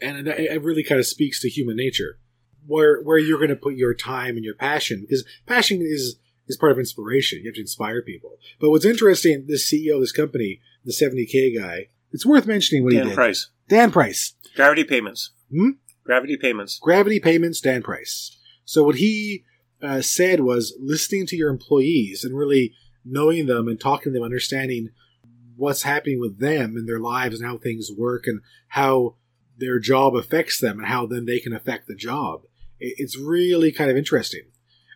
And 0.00 0.28
it, 0.28 0.62
really 0.62 0.84
kind 0.84 1.00
of 1.00 1.06
speaks 1.06 1.40
to 1.40 1.48
human 1.48 1.76
nature, 1.76 2.18
where 2.66 3.02
where 3.02 3.18
you're 3.18 3.38
going 3.38 3.50
to 3.50 3.56
put 3.56 3.74
your 3.74 3.94
time 3.94 4.36
and 4.36 4.44
your 4.44 4.54
passion, 4.54 5.00
because 5.00 5.24
passion 5.44 5.80
is 5.82 6.20
is 6.46 6.56
part 6.56 6.70
of 6.70 6.78
inspiration. 6.78 7.40
You 7.40 7.48
have 7.48 7.56
to 7.56 7.60
inspire 7.60 8.00
people. 8.00 8.38
But 8.60 8.70
what's 8.70 8.84
interesting, 8.84 9.46
this 9.48 9.68
CEO 9.68 9.96
of 9.96 10.00
this 10.00 10.12
company, 10.12 10.60
the 10.84 10.92
70k 10.92 11.58
guy, 11.58 11.88
it's 12.12 12.24
worth 12.24 12.46
mentioning 12.46 12.84
what 12.84 12.92
he 12.92 12.98
Dan 12.98 13.08
did. 13.08 13.14
Price. 13.16 13.50
Dan 13.68 13.90
Price, 13.90 14.34
Gravity 14.54 14.84
payments. 14.84 15.30
Hmm? 15.50 15.70
Gravity 16.04 16.36
payments. 16.36 16.78
Gravity 16.78 17.20
Payments, 17.20 17.60
Dan 17.60 17.82
Price. 17.82 18.36
So 18.64 18.82
what 18.82 18.96
he 18.96 19.44
uh, 19.82 20.00
said 20.00 20.40
was 20.40 20.76
listening 20.80 21.26
to 21.26 21.36
your 21.36 21.50
employees 21.50 22.24
and 22.24 22.36
really 22.36 22.72
knowing 23.08 23.46
them 23.46 23.68
and 23.68 23.80
talking 23.80 24.12
to 24.12 24.18
them, 24.18 24.24
understanding 24.24 24.90
what's 25.56 25.82
happening 25.82 26.20
with 26.20 26.38
them 26.38 26.76
and 26.76 26.88
their 26.88 27.00
lives 27.00 27.40
and 27.40 27.48
how 27.48 27.58
things 27.58 27.90
work 27.96 28.26
and 28.26 28.40
how 28.68 29.16
their 29.58 29.78
job 29.78 30.14
affects 30.14 30.60
them 30.60 30.78
and 30.78 30.88
how 30.88 31.04
then 31.06 31.26
they 31.26 31.40
can 31.40 31.52
affect 31.52 31.88
the 31.88 31.94
job. 31.94 32.42
It's 32.78 33.18
really 33.18 33.72
kind 33.72 33.90
of 33.90 33.96
interesting. 33.96 34.44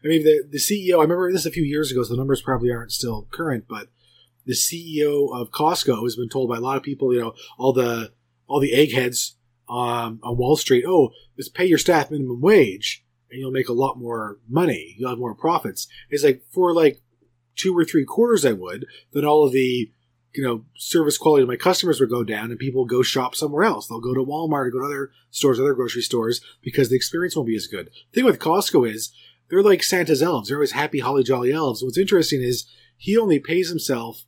I 0.05 0.09
mean, 0.09 0.25
the, 0.25 0.45
the 0.49 0.59
CEO, 0.59 0.99
I 0.99 1.03
remember 1.03 1.33
this 1.33 1.47
a 1.47 1.51
few 1.51 1.65
years 1.65 1.91
ago, 1.91 2.03
so 2.03 2.11
the 2.11 2.17
numbers 2.17 2.43
probably 2.43 2.71
aren't 2.71 2.93
still 2.93 3.27
current, 3.33 3.65
but 3.69 3.89
the 4.47 4.55
CEO 4.55 5.33
of 5.33 5.51
Costco 5.51 6.03
has 6.05 6.17
been 6.17 6.29
told 6.29 6.49
by 6.49 6.59
a 6.59 6.61
lot 6.61 6.77
of 6.77 6.83
people, 6.83 7.13
you 7.13 7.21
know, 7.21 7.35
all 7.59 7.73
the, 7.73 8.13
all 8.47 8.61
the 8.61 8.73
eggheads 8.73 9.37
um, 9.69 10.21
on 10.23 10.37
Wall 10.37 10.57
Street, 10.57 10.85
oh, 10.87 11.11
just 11.37 11.55
pay 11.55 11.65
your 11.65 11.79
staff 11.79 12.11
minimum 12.11 12.41
wage 12.41 13.05
and 13.33 13.41
you'll 13.41 13.51
make 13.51 13.69
a 13.69 13.73
lot 13.73 13.99
more 13.99 14.39
money. 14.49 14.95
You'll 14.99 15.11
have 15.11 15.19
more 15.19 15.35
profits. 15.35 15.89
It's 16.11 16.23
like 16.23 16.43
for 16.51 16.73
like 16.73 17.02
two 17.57 17.77
or 17.77 17.85
three 17.85 18.05
quarters, 18.05 18.45
I 18.45 18.53
would. 18.53 18.87
Then 19.13 19.25
all 19.25 19.45
of 19.45 19.53
the 19.53 19.91
you 20.35 20.43
know 20.43 20.65
service 20.77 21.19
quality 21.19 21.43
of 21.43 21.49
my 21.49 21.57
customers 21.57 22.01
would 22.01 22.11
go 22.11 22.25
down, 22.25 22.51
and 22.51 22.59
people 22.59 22.85
go 22.85 23.03
shop 23.03 23.35
somewhere 23.35 23.65
else. 23.65 23.87
They'll 23.87 24.01
go 24.01 24.15
to 24.15 24.25
Walmart 24.25 24.67
or 24.67 24.71
go 24.71 24.81
to 24.81 24.87
other 24.87 25.11
stores, 25.31 25.61
other 25.61 25.75
grocery 25.75 26.03
stores, 26.03 26.41
because 26.63 26.89
the 26.89 26.97
experience 26.97 27.37
won't 27.37 27.49
be 27.49 27.57
as 27.57 27.67
good. 27.67 27.91
The 28.13 28.21
thing 28.21 28.25
with 28.25 28.39
Costco 28.39 28.91
is 28.91 29.13
they're 29.49 29.63
like 29.63 29.83
Santa's 29.83 30.23
elves. 30.23 30.49
They're 30.49 30.59
always 30.59 30.73
happy, 30.73 31.01
holly 31.01 31.25
jolly 31.25 31.53
elves. 31.53 31.83
What's 31.83 31.99
interesting 31.99 32.43
is 32.43 32.67
he 32.97 33.19
only 33.19 33.39
pays 33.39 33.69
himself 33.69 34.25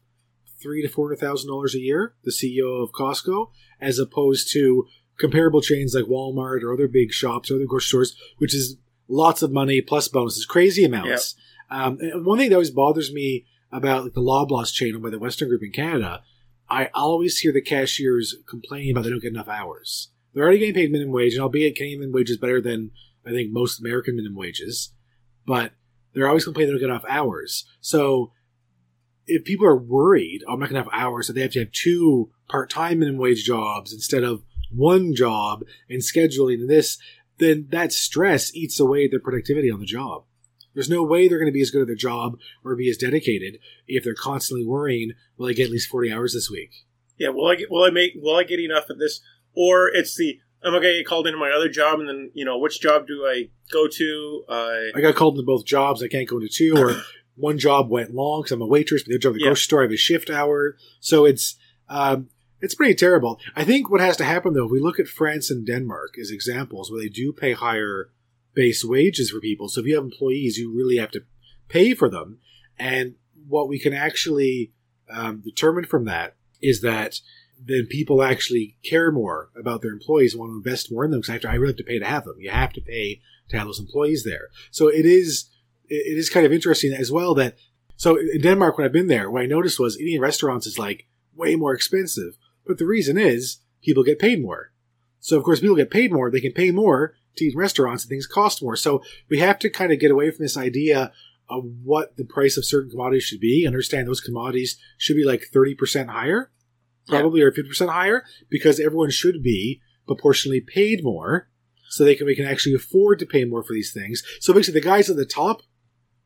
three 0.63 0.83
to 0.83 0.89
four 0.89 1.15
thousand 1.17 1.49
dollars 1.49 1.75
a 1.75 1.81
year, 1.81 2.15
the 2.25 2.31
CEO 2.31 2.83
of 2.83 2.93
Costco, 2.93 3.51
as 3.81 3.99
opposed 3.99 4.53
to 4.53 4.87
comparable 5.19 5.61
chains 5.61 5.95
like 5.95 6.07
Walmart 6.07 6.63
or 6.63 6.73
other 6.73 6.89
big 6.89 7.13
shops 7.13 7.51
or 7.51 7.55
other 7.55 7.67
grocery 7.67 7.87
stores, 7.87 8.17
which 8.39 8.55
is 8.55 8.77
lots 9.09 9.43
of 9.43 9.53
money 9.53 9.81
plus 9.81 10.09
bonuses, 10.09 10.45
crazy 10.47 10.85
amounts. 10.85 11.35
Um, 11.71 11.99
one 12.25 12.39
thing 12.39 12.51
that 12.51 12.57
always 12.57 12.71
bothers 12.71 13.13
me 13.13 13.47
about 13.73 14.05
like 14.05 14.15
the 14.15 14.21
Loblaws 14.21 14.73
chain 14.73 15.01
by 15.01 15.11
the 15.11 15.19
Weston 15.19 15.49
Group 15.49 15.63
in 15.63 15.73
Canada, 15.73 16.23
I 16.69 16.91
always 16.95 17.39
hear 17.39 17.53
the 17.53 17.61
cashiers 17.61 18.37
complaining 18.49 18.91
about 18.91 19.05
they 19.05 19.11
don't 19.11 19.23
get 19.23 19.33
enough 19.33 19.49
hours. 19.49 20.09
They're 20.33 20.45
already 20.45 20.59
getting 20.59 20.75
paid 20.75 20.91
minimum 20.91 21.13
wage, 21.13 21.35
and 21.35 21.43
albeit 21.43 21.77
Canadian 21.77 22.01
minimum 22.01 22.17
wage 22.17 22.31
is 22.31 22.39
better 22.39 22.61
than 22.61 22.91
I 23.27 23.31
think 23.31 23.53
most 23.53 23.81
American 23.81 24.17
minimum 24.17 24.37
wages, 24.37 24.93
but 25.47 25.73
they're 26.13 26.29
always 26.29 26.45
complaining 26.45 26.69
they 26.69 26.79
don't 26.79 26.89
get 26.89 26.93
enough 26.93 27.05
hours. 27.09 27.65
So 27.81 28.33
if 29.27 29.45
people 29.45 29.67
are 29.67 29.77
worried, 29.77 30.43
oh, 30.47 30.53
I'm 30.53 30.61
not 30.61 30.71
going 30.71 30.83
to 30.83 30.91
have 30.91 31.01
hours, 31.01 31.27
so 31.27 31.33
they 31.33 31.41
have 31.41 31.53
to 31.53 31.61
have 31.61 31.73
two 31.73 32.31
part-time 32.49 32.99
minimum 32.99 33.21
wage 33.21 33.45
jobs 33.45 33.93
instead 33.93 34.23
of 34.23 34.43
one 34.71 35.15
job 35.15 35.65
and 35.89 36.01
scheduling 36.01 36.69
this, 36.69 36.99
then 37.39 37.67
that 37.71 37.93
stress 37.93 38.55
eats 38.55 38.79
away 38.79 39.09
their 39.09 39.21
productivity 39.21 39.71
on 39.71 39.81
the 39.81 39.87
job. 39.87 40.25
There's 40.75 40.91
no 40.91 41.03
way 41.03 41.29
they're 41.29 41.39
going 41.39 41.51
to 41.51 41.53
be 41.53 41.63
as 41.63 41.71
good 41.71 41.83
at 41.83 41.87
their 41.87 41.97
job 41.97 42.39
or 42.65 42.75
be 42.77 42.91
as 42.91 42.97
dedicated 42.97 43.59
if 43.87 44.05
they're 44.05 44.15
constantly 44.15 44.67
worrying, 44.67 45.13
will 45.37 45.49
I 45.49 45.53
get 45.53 45.67
at 45.67 45.71
least 45.71 45.89
40 45.89 46.13
hours 46.13 46.35
this 46.35 46.51
week? 46.51 46.85
Yeah, 47.19 47.29
will 47.29 47.47
I 47.47 47.55
get 47.57 47.71
will 47.71 47.85
I 47.85 47.91
make 47.91 48.13
will 48.17 48.37
I 48.37 48.43
get 48.45 48.59
enough 48.61 48.91
of 48.91 48.99
this? 48.99 49.21
Or 49.55 49.89
it's 49.89 50.17
the 50.17 50.41
I'm 50.65 50.75
I 50.75 50.79
going 50.79 50.93
to 50.95 50.99
get 50.99 51.07
called 51.07 51.27
into 51.27 51.39
my 51.39 51.51
other 51.51 51.69
job 51.69 52.01
and 52.01 52.09
then 52.09 52.31
you 52.35 52.45
know 52.45 52.59
which 52.59 52.81
job 52.81 53.07
do 53.07 53.25
I 53.25 53.51
go 53.71 53.87
to? 53.87 54.45
Uh, 54.49 54.97
I 54.97 55.01
got 55.01 55.15
called 55.15 55.35
into 55.35 55.47
both 55.47 55.65
jobs. 55.65 56.03
I 56.03 56.09
can't 56.09 56.29
go 56.29 56.37
into 56.39 56.49
two, 56.49 56.75
or 56.77 56.97
one 57.37 57.59
job 57.59 57.89
went 57.91 58.15
long 58.15 58.41
because 58.43 58.53
I'm 58.53 58.63
a 58.63 58.67
waitress, 58.67 59.03
but 59.03 59.11
the 59.11 59.15
other 59.15 59.21
job 59.21 59.31
at 59.31 59.35
the 59.35 59.41
Yeah. 59.41 59.49
grocery 59.49 59.63
store 59.63 59.81
I 59.81 59.85
have 59.85 59.93
a 59.93 59.97
shift 59.97 60.31
hour. 60.31 60.77
So 61.01 61.25
it's 61.25 61.57
um, 61.89 62.31
it's 62.61 62.75
pretty 62.75 62.95
terrible. 62.95 63.39
I 63.55 63.63
think 63.65 63.91
what 63.91 64.01
has 64.01 64.17
to 64.17 64.25
happen 64.25 64.55
though, 64.55 64.65
if 64.65 64.71
we 64.73 64.81
look 64.81 64.99
at 64.99 65.07
France 65.07 65.51
and 65.51 65.67
Denmark 65.67 66.15
as 66.21 66.31
examples 66.31 66.91
where 66.91 67.01
they 67.01 67.09
do 67.11 67.33
pay 67.33 67.53
higher 67.53 68.11
base 68.55 68.85
wages 68.85 69.31
for 69.31 69.41
people. 69.41 69.69
So 69.69 69.81
if 69.81 69.87
you 69.87 69.95
have 69.97 70.05
employees, 70.05 70.59
you 70.59 70.75
really 70.75 70.97
have 70.97 71.11
to 71.13 71.23
pay 71.69 71.95
for 71.95 72.09
them. 72.09 72.39
And 72.79 73.15
what 73.49 73.69
we 73.69 73.79
can 73.79 73.93
actually 73.93 74.73
um, 75.11 75.43
determine 75.45 75.85
from 75.85 76.05
that 76.07 76.37
is 76.63 76.81
that 76.81 77.21
then 77.67 77.87
people 77.87 78.23
actually 78.23 78.77
care 78.83 79.11
more 79.11 79.51
about 79.59 79.83
their 79.83 79.93
employees 79.93 80.35
and 80.35 80.41
want 80.41 80.51
to 80.51 80.57
invest 80.57 80.91
more 80.91 81.05
in 81.05 81.11
them 81.11 81.21
because 81.21 81.45
I 81.45 81.55
really 81.55 81.73
have 81.73 81.77
to 81.79 81.85
pay 81.85 81.99
to 81.99 82.05
have 82.07 82.25
them. 82.25 82.37
You 82.39 82.51
have 82.51 82.73
to 82.73 82.81
pay 82.81 83.21
to 83.49 83.57
have 83.57 83.67
those 83.67 83.81
employees 83.81 84.25
there. 84.25 84.49
So 84.71 84.89
it 84.89 85.07
is 85.07 85.51
it 85.89 86.19
is 86.19 86.31
kind 86.31 86.47
of 86.47 86.53
interesting 86.53 86.93
as 86.93 87.13
well 87.13 87.35
that 87.35 87.57
so 87.97 88.17
in 88.17 88.41
Denmark 88.41 88.77
when 88.77 88.85
I've 88.85 88.93
been 88.93 89.09
there, 89.09 89.31
what 89.31 89.43
I 89.43 89.47
noticed 89.47 89.79
was 89.79 89.99
eating 90.01 90.17
in 90.17 90.21
restaurants 90.21 90.67
is 90.67 90.79
like 90.79 91.07
way 91.35 91.57
more 91.57 91.75
expensive. 91.75 92.37
But 92.67 92.79
the 92.79 92.87
reason 92.87 93.19
is 93.19 93.59
people 93.83 94.03
get 94.03 94.19
paid 94.19 94.43
more. 94.43 94.73
So 95.25 95.39
of 95.39 95.43
course 95.43 95.61
people 95.61 95.75
get 95.75 95.91
paid 95.91 96.13
more, 96.13 96.31
they 96.31 96.43
can 96.43 96.53
pay 96.53 96.71
more 96.71 97.15
to 97.37 97.47
eat 97.47 97.55
in 97.55 97.59
restaurants 97.59 98.05
and 98.05 98.11
things 98.11 98.27
cost 98.27 98.63
more. 98.63 98.77
So 98.77 99.03
we 99.31 99.39
have 99.39 99.59
to 99.61 99.71
kind 99.71 99.91
of 99.91 99.99
get 99.99 100.11
away 100.11 100.31
from 100.31 100.45
this 100.45 100.59
idea 100.59 101.13
of 101.49 101.65
what 101.83 102.19
the 102.19 102.27
price 102.27 102.59
of 102.59 102.67
certain 102.67 102.91
commodities 102.91 103.23
should 103.23 103.41
be. 103.41 103.67
Understand 103.67 104.07
those 104.07 104.21
commodities 104.21 104.77
should 104.99 105.17
be 105.17 105.25
like 105.25 105.49
30% 105.51 106.09
higher, 106.09 106.51
probably 107.09 107.41
or 107.41 107.51
50% 107.51 107.89
higher, 107.89 108.23
because 108.51 108.79
everyone 108.79 109.11
should 109.11 109.43
be 109.43 109.81
proportionally 110.07 110.61
paid 110.61 111.03
more 111.03 111.49
so 111.89 112.05
they 112.05 112.15
can 112.15 112.27
we 112.27 112.37
can 112.37 112.45
actually 112.45 112.75
afford 112.75 113.19
to 113.19 113.27
pay 113.27 113.47
more 113.47 113.63
for 113.63 113.73
these 113.73 113.95
things. 113.95 114.23
So 114.41 114.53
basically 114.53 114.83
the 114.83 114.87
guys 114.87 115.09
at 115.09 115.17
the 115.17 115.25
top, 115.25 115.63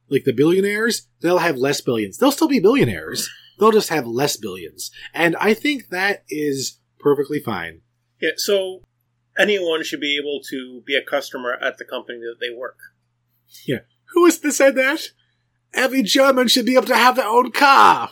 like 0.09 0.25
the 0.25 0.33
billionaires, 0.33 1.07
they'll 1.21 1.39
have 1.39 1.57
less 1.57 1.81
billions. 1.81 2.19
They'll 2.19 2.33
still 2.33 2.49
be 2.49 2.59
billionaires. 2.59 3.31
They'll 3.61 3.71
just 3.71 3.91
have 3.91 4.09
less 4.09 4.37
billions. 4.37 4.91
And 5.15 5.37
I 5.37 5.55
think 5.55 5.91
that 5.91 6.25
is 6.29 6.81
perfectly 6.99 7.39
fine. 7.39 7.83
yeah, 8.21 8.31
so 8.37 8.83
anyone 9.39 9.85
should 9.85 10.01
be 10.01 10.19
able 10.19 10.41
to 10.51 10.83
be 10.87 10.97
a 10.97 11.03
customer 11.03 11.57
at 11.61 11.79
the 11.79 11.85
company 11.85 12.19
that 12.19 12.37
they 12.41 12.55
work. 12.55 12.79
Yeah. 13.67 13.81
Who 14.13 14.27
is 14.27 14.39
that 14.41 14.53
said 14.53 14.77
that? 14.77 15.11
Every 15.75 16.03
German 16.03 16.49
should 16.49 16.67
be 16.67 16.75
able 16.75 16.87
to 16.87 16.97
have 16.97 17.17
their 17.17 17.27
own 17.27 17.53
car. 17.53 18.11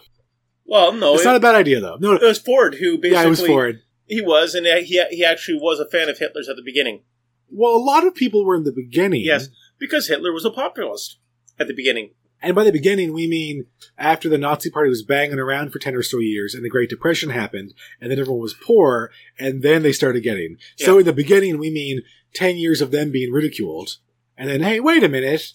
Well, 0.66 0.92
no, 0.92 1.14
it's 1.14 1.22
it, 1.22 1.26
not 1.26 1.36
a 1.36 1.40
bad 1.40 1.54
idea 1.54 1.80
though. 1.80 1.96
No, 1.98 2.12
it 2.12 2.22
was 2.22 2.38
Ford 2.38 2.76
who 2.76 2.98
basically 2.98 3.10
yeah, 3.10 3.22
I 3.22 3.26
was 3.26 3.44
for 3.44 3.68
it. 3.68 3.76
he 4.06 4.20
was, 4.20 4.54
and 4.54 4.66
he 4.66 5.02
he 5.10 5.24
actually 5.24 5.58
was 5.60 5.78
a 5.78 5.88
fan 5.88 6.08
of 6.08 6.18
Hitler's 6.18 6.48
at 6.48 6.56
the 6.56 6.62
beginning. 6.62 7.02
Well, 7.48 7.72
a 7.72 7.78
lot 7.78 8.06
of 8.06 8.14
people 8.14 8.44
were 8.44 8.56
in 8.56 8.64
the 8.64 8.72
beginning. 8.72 9.22
Yes, 9.22 9.48
because 9.78 10.08
Hitler 10.08 10.32
was 10.32 10.44
a 10.44 10.50
populist 10.50 11.18
at 11.58 11.68
the 11.68 11.74
beginning. 11.74 12.10
And 12.46 12.54
by 12.54 12.64
the 12.64 12.72
beginning, 12.72 13.12
we 13.12 13.26
mean 13.26 13.66
after 13.98 14.28
the 14.28 14.38
Nazi 14.38 14.70
Party 14.70 14.88
was 14.88 15.02
banging 15.02 15.38
around 15.38 15.72
for 15.72 15.78
10 15.80 15.96
or 15.96 16.02
so 16.02 16.18
years 16.18 16.54
and 16.54 16.64
the 16.64 16.70
Great 16.70 16.88
Depression 16.88 17.30
happened 17.30 17.74
and 18.00 18.10
then 18.10 18.20
everyone 18.20 18.40
was 18.40 18.54
poor 18.54 19.10
and 19.38 19.62
then 19.62 19.82
they 19.82 19.92
started 19.92 20.22
getting. 20.22 20.56
So 20.76 20.98
in 20.98 21.04
the 21.04 21.12
beginning, 21.12 21.58
we 21.58 21.70
mean 21.70 22.02
10 22.34 22.56
years 22.56 22.80
of 22.80 22.92
them 22.92 23.10
being 23.10 23.32
ridiculed. 23.32 23.96
And 24.36 24.48
then, 24.48 24.60
hey, 24.60 24.78
wait 24.78 25.02
a 25.02 25.08
minute. 25.08 25.52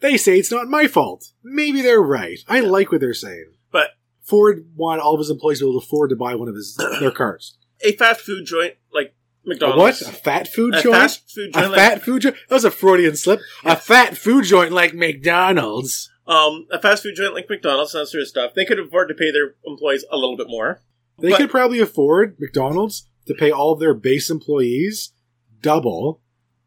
They 0.00 0.16
say 0.16 0.38
it's 0.38 0.52
not 0.52 0.68
my 0.68 0.86
fault. 0.86 1.32
Maybe 1.42 1.82
they're 1.82 2.00
right. 2.00 2.38
I 2.46 2.60
like 2.60 2.92
what 2.92 3.00
they're 3.00 3.14
saying. 3.14 3.52
But 3.72 3.90
Ford 4.22 4.68
wanted 4.76 5.02
all 5.02 5.14
of 5.14 5.18
his 5.18 5.30
employees 5.30 5.58
to 5.58 5.64
be 5.64 5.70
able 5.70 5.80
to 5.80 5.86
afford 5.86 6.10
to 6.10 6.16
buy 6.16 6.34
one 6.34 6.48
of 6.48 6.54
his 6.54 6.76
their 7.00 7.10
cars. 7.10 7.58
a 7.80 7.92
fast 7.92 8.20
food 8.20 8.44
joint 8.46 8.74
like 8.92 9.14
A 9.46 9.76
what? 9.76 10.00
A 10.00 10.04
fat 10.12 10.48
food 10.48 10.74
a 10.74 10.82
joint? 10.82 10.94
fast 10.96 11.30
food 11.30 11.54
a 11.54 11.68
like, 11.68 11.74
fat 11.78 12.02
food 12.02 12.22
joint? 12.22 12.36
That 12.48 12.54
was 12.54 12.64
a 12.64 12.70
Freudian 12.70 13.16
slip. 13.16 13.40
A 13.64 13.76
fat 13.76 14.16
food 14.16 14.44
joint 14.44 14.72
like 14.72 14.94
McDonald's. 14.94 16.10
um, 16.26 16.66
a 16.70 16.80
fast 16.80 17.02
food 17.02 17.14
joint 17.16 17.34
like 17.34 17.48
McDonald's 17.50 17.94
and 17.94 18.02
that 18.02 18.06
sort 18.08 18.22
of 18.22 18.28
stuff. 18.28 18.52
They 18.54 18.64
could 18.64 18.78
afford 18.78 19.08
to 19.08 19.14
pay 19.14 19.30
their 19.30 19.54
employees 19.66 20.04
a 20.10 20.16
little 20.16 20.36
bit 20.36 20.46
more. 20.48 20.80
They 21.18 21.30
But- 21.30 21.36
could 21.40 21.50
probably 21.50 21.80
afford 21.80 22.36
McDonald's 22.40 23.06
to 23.26 23.34
pay 23.34 23.50
all 23.50 23.72
of 23.72 23.80
their 23.80 23.94
base 23.94 24.30
employees 24.30 25.12
double 25.60 26.20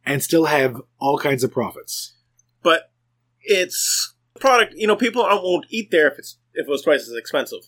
and 0.05 0.23
still 0.23 0.45
have 0.45 0.81
all 0.99 1.17
kinds 1.17 1.43
of 1.43 1.51
profits. 1.51 2.13
but 2.63 2.91
it's 3.41 4.13
product. 4.39 4.73
You 4.75 4.87
know, 4.87 4.95
people 4.95 5.23
won't 5.23 5.65
eat 5.69 5.89
there 5.91 6.07
if 6.11 6.17
it's 6.19 6.37
if 6.53 6.67
it 6.67 6.69
was 6.69 6.81
twice 6.81 7.01
as 7.07 7.13
expensive. 7.15 7.59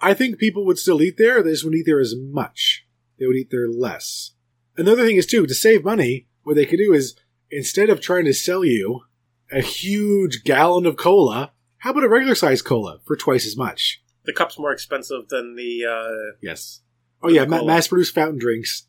I 0.00 0.14
think 0.14 0.38
people 0.38 0.64
would 0.66 0.78
still 0.78 1.02
eat 1.02 1.16
there. 1.18 1.42
They 1.42 1.50
just 1.50 1.64
wouldn't 1.64 1.80
eat 1.80 1.86
there 1.86 2.00
as 2.00 2.14
much. 2.16 2.86
They 3.18 3.26
would 3.26 3.36
eat 3.36 3.48
there 3.50 3.68
less. 3.68 4.32
Another 4.78 5.04
thing 5.06 5.16
is 5.16 5.26
too 5.26 5.46
to 5.46 5.54
save 5.54 5.84
money. 5.84 6.26
What 6.42 6.56
they 6.56 6.66
could 6.66 6.78
do 6.78 6.92
is 6.92 7.16
instead 7.50 7.90
of 7.90 8.00
trying 8.00 8.24
to 8.26 8.34
sell 8.34 8.64
you 8.64 9.02
a 9.50 9.60
huge 9.60 10.44
gallon 10.44 10.86
of 10.86 10.96
cola, 10.96 11.52
how 11.78 11.90
about 11.90 12.04
a 12.04 12.08
regular 12.08 12.34
size 12.34 12.62
cola 12.62 12.98
for 13.06 13.16
twice 13.16 13.46
as 13.46 13.56
much? 13.56 14.02
The 14.24 14.32
cup's 14.32 14.58
more 14.58 14.72
expensive 14.72 15.28
than 15.28 15.54
the. 15.56 15.84
Uh, 15.86 16.36
Yes. 16.42 16.80
Oh 17.22 17.28
yeah, 17.28 17.44
ma- 17.44 17.64
mass 17.64 17.88
produced 17.88 18.14
fountain 18.14 18.38
drinks. 18.38 18.86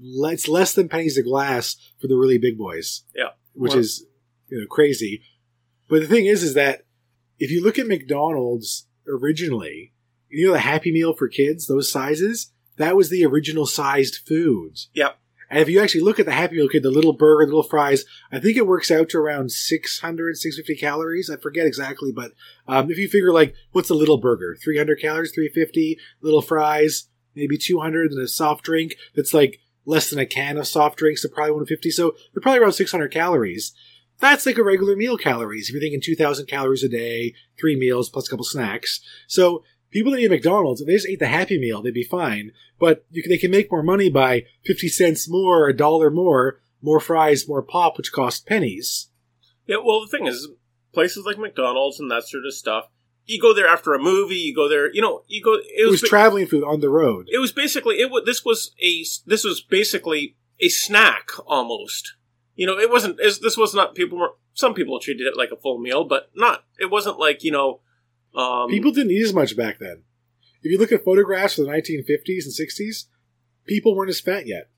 It's 0.00 0.48
less 0.48 0.74
than 0.74 0.88
pennies 0.88 1.18
a 1.18 1.22
glass 1.22 1.76
for 2.00 2.06
the 2.08 2.16
really 2.16 2.38
big 2.38 2.56
boys. 2.58 3.04
Yeah. 3.14 3.30
which 3.52 3.70
Well- 3.70 3.80
is 3.80 4.06
you 4.48 4.60
know 4.60 4.66
crazy. 4.66 5.22
But 5.88 6.00
the 6.00 6.06
thing 6.08 6.26
is, 6.26 6.42
is 6.42 6.54
that 6.54 6.84
if 7.38 7.50
you 7.50 7.62
look 7.62 7.78
at 7.78 7.86
McDonald's 7.86 8.86
originally, 9.06 9.92
you 10.28 10.46
know 10.46 10.52
the 10.52 10.58
Happy 10.60 10.92
Meal 10.92 11.14
for 11.14 11.28
kids, 11.28 11.66
those 11.66 11.90
sizes, 11.90 12.52
that 12.76 12.96
was 12.96 13.10
the 13.10 13.24
original 13.24 13.66
sized 13.66 14.16
foods. 14.26 14.88
Yep. 14.94 15.18
And 15.50 15.60
if 15.60 15.68
you 15.68 15.80
actually 15.80 16.02
look 16.02 16.18
at 16.18 16.26
the 16.26 16.32
Happy 16.32 16.56
Meal 16.56 16.68
kid, 16.68 16.82
the 16.82 16.90
little 16.90 17.12
burger, 17.12 17.46
the 17.46 17.54
little 17.54 17.68
fries, 17.68 18.04
I 18.30 18.38
think 18.38 18.56
it 18.56 18.66
works 18.66 18.90
out 18.90 19.08
to 19.10 19.18
around 19.18 19.50
600, 19.50 20.36
650 20.36 20.80
calories. 20.80 21.30
I 21.30 21.36
forget 21.36 21.66
exactly, 21.66 22.12
but 22.12 22.32
um, 22.66 22.90
if 22.90 22.98
you 22.98 23.08
figure 23.08 23.32
like, 23.32 23.54
what's 23.72 23.90
a 23.90 23.94
little 23.94 24.18
burger? 24.18 24.56
300 24.62 25.00
calories, 25.00 25.32
350, 25.32 25.98
little 26.20 26.42
fries, 26.42 27.08
maybe 27.34 27.56
200, 27.56 28.10
and 28.10 28.20
a 28.20 28.28
soft 28.28 28.64
drink 28.64 28.96
that's 29.14 29.32
like 29.32 29.60
less 29.86 30.10
than 30.10 30.18
a 30.18 30.26
can 30.26 30.58
of 30.58 30.68
soft 30.68 30.98
drinks, 30.98 31.22
so 31.22 31.28
probably 31.28 31.52
150. 31.52 31.90
So 31.90 32.14
they're 32.32 32.42
probably 32.42 32.60
around 32.60 32.72
600 32.72 33.08
calories. 33.10 33.72
That's 34.20 34.44
like 34.44 34.58
a 34.58 34.64
regular 34.64 34.96
meal 34.96 35.16
calories. 35.16 35.68
If 35.68 35.74
you're 35.74 35.80
thinking 35.80 36.00
2,000 36.02 36.46
calories 36.46 36.82
a 36.82 36.88
day, 36.88 37.34
three 37.58 37.76
meals 37.76 38.10
plus 38.10 38.26
a 38.26 38.30
couple 38.30 38.44
snacks. 38.44 39.00
So 39.28 39.62
people 39.90 40.12
that 40.12 40.18
eat 40.20 40.30
McDonald's, 40.30 40.80
if 40.80 40.86
they 40.86 40.94
just 40.94 41.06
ate 41.08 41.18
the 41.18 41.26
Happy 41.28 41.58
Meal, 41.58 41.82
they'd 41.82 41.94
be 41.94 42.02
fine. 42.04 42.52
But 42.78 43.04
you 43.10 43.22
can, 43.22 43.30
they 43.30 43.38
can 43.38 43.50
make 43.50 43.70
more 43.70 43.82
money 43.82 44.08
by 44.10 44.44
50 44.64 44.88
cents 44.88 45.28
more, 45.28 45.68
a 45.68 45.76
dollar 45.76 46.10
more, 46.10 46.60
more 46.82 47.00
fries, 47.00 47.48
more 47.48 47.62
pop, 47.62 47.96
which 47.96 48.12
cost 48.12 48.46
pennies. 48.46 49.08
yeah, 49.66 49.76
well, 49.84 50.00
the 50.00 50.06
thing 50.08 50.26
is, 50.26 50.48
places 50.92 51.24
like 51.26 51.38
McDonald's 51.38 51.98
and 52.00 52.10
that 52.10 52.24
sort 52.24 52.44
of 52.46 52.54
stuff. 52.54 52.84
You 53.26 53.40
go 53.40 53.52
there 53.52 53.66
after 53.66 53.92
a 53.92 53.98
movie. 53.98 54.36
You 54.36 54.54
go 54.54 54.68
there. 54.70 54.90
You 54.90 55.02
know, 55.02 55.22
you 55.26 55.42
go. 55.42 55.54
It 55.54 55.64
It 55.76 55.90
was 55.90 56.00
was. 56.00 56.08
traveling 56.08 56.46
food 56.46 56.64
on 56.64 56.80
the 56.80 56.88
road. 56.88 57.26
it 57.30 57.38
was 57.38 57.52
basically. 57.52 57.96
It. 58.00 58.10
wa- 58.10 58.22
This 58.24 58.42
was 58.42 58.70
a. 58.82 59.04
This 59.26 59.44
was 59.44 59.60
basically 59.60 60.36
a 60.60 60.70
snack 60.70 61.28
almost. 61.46 62.14
You 62.54 62.66
know, 62.66 62.78
it 62.78 62.88
wasn't. 62.90 63.18
This 63.18 63.54
was 63.58 63.74
not 63.74 63.94
people 63.94 64.16
were. 64.18 64.30
Some 64.54 64.72
people 64.72 64.98
treated 64.98 65.26
it 65.26 65.36
like 65.36 65.50
a 65.50 65.56
full 65.58 65.78
meal, 65.78 66.04
but 66.04 66.30
not. 66.34 66.64
It 66.78 66.90
wasn't 66.90 67.18
like 67.18 67.44
you 67.44 67.50
know. 67.52 67.80
Um, 68.34 68.68
People 68.70 68.92
didn't 68.92 69.12
eat 69.12 69.24
as 69.24 69.32
much 69.34 69.56
back 69.56 69.78
then. 69.78 70.02
If 70.62 70.70
you 70.72 70.78
look 70.78 70.92
at 70.92 71.04
photographs 71.04 71.54
from 71.54 71.64
the 71.64 71.70
1950s 71.72 72.44
and 72.44 72.52
60s, 72.54 73.04
people 73.66 73.94
weren't 73.94 74.10
as 74.10 74.20
fat 74.20 74.46
yet. 74.46 74.68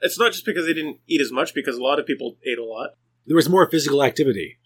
It's 0.00 0.18
not 0.18 0.32
just 0.32 0.44
because 0.46 0.66
they 0.66 0.74
didn't 0.74 0.98
eat 1.06 1.20
as 1.20 1.32
much, 1.32 1.54
because 1.54 1.76
a 1.76 1.82
lot 1.82 1.98
of 1.98 2.06
people 2.06 2.36
ate 2.46 2.58
a 2.58 2.64
lot. 2.64 2.90
There 3.26 3.36
was 3.36 3.48
more 3.48 3.68
physical 3.70 4.02
activity. 4.02 4.58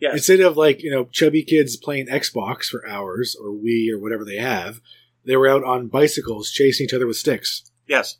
Yes. 0.00 0.14
Instead 0.14 0.40
of 0.40 0.56
like, 0.56 0.82
you 0.82 0.90
know, 0.90 1.04
chubby 1.06 1.42
kids 1.42 1.76
playing 1.76 2.06
Xbox 2.06 2.64
for 2.66 2.86
hours 2.88 3.34
or 3.40 3.48
Wii 3.50 3.90
or 3.90 3.98
whatever 3.98 4.24
they 4.24 4.36
have, 4.36 4.80
they 5.24 5.36
were 5.36 5.48
out 5.48 5.64
on 5.64 5.88
bicycles 5.88 6.50
chasing 6.50 6.84
each 6.84 6.94
other 6.94 7.06
with 7.06 7.16
sticks. 7.16 7.70
yes. 7.86 8.18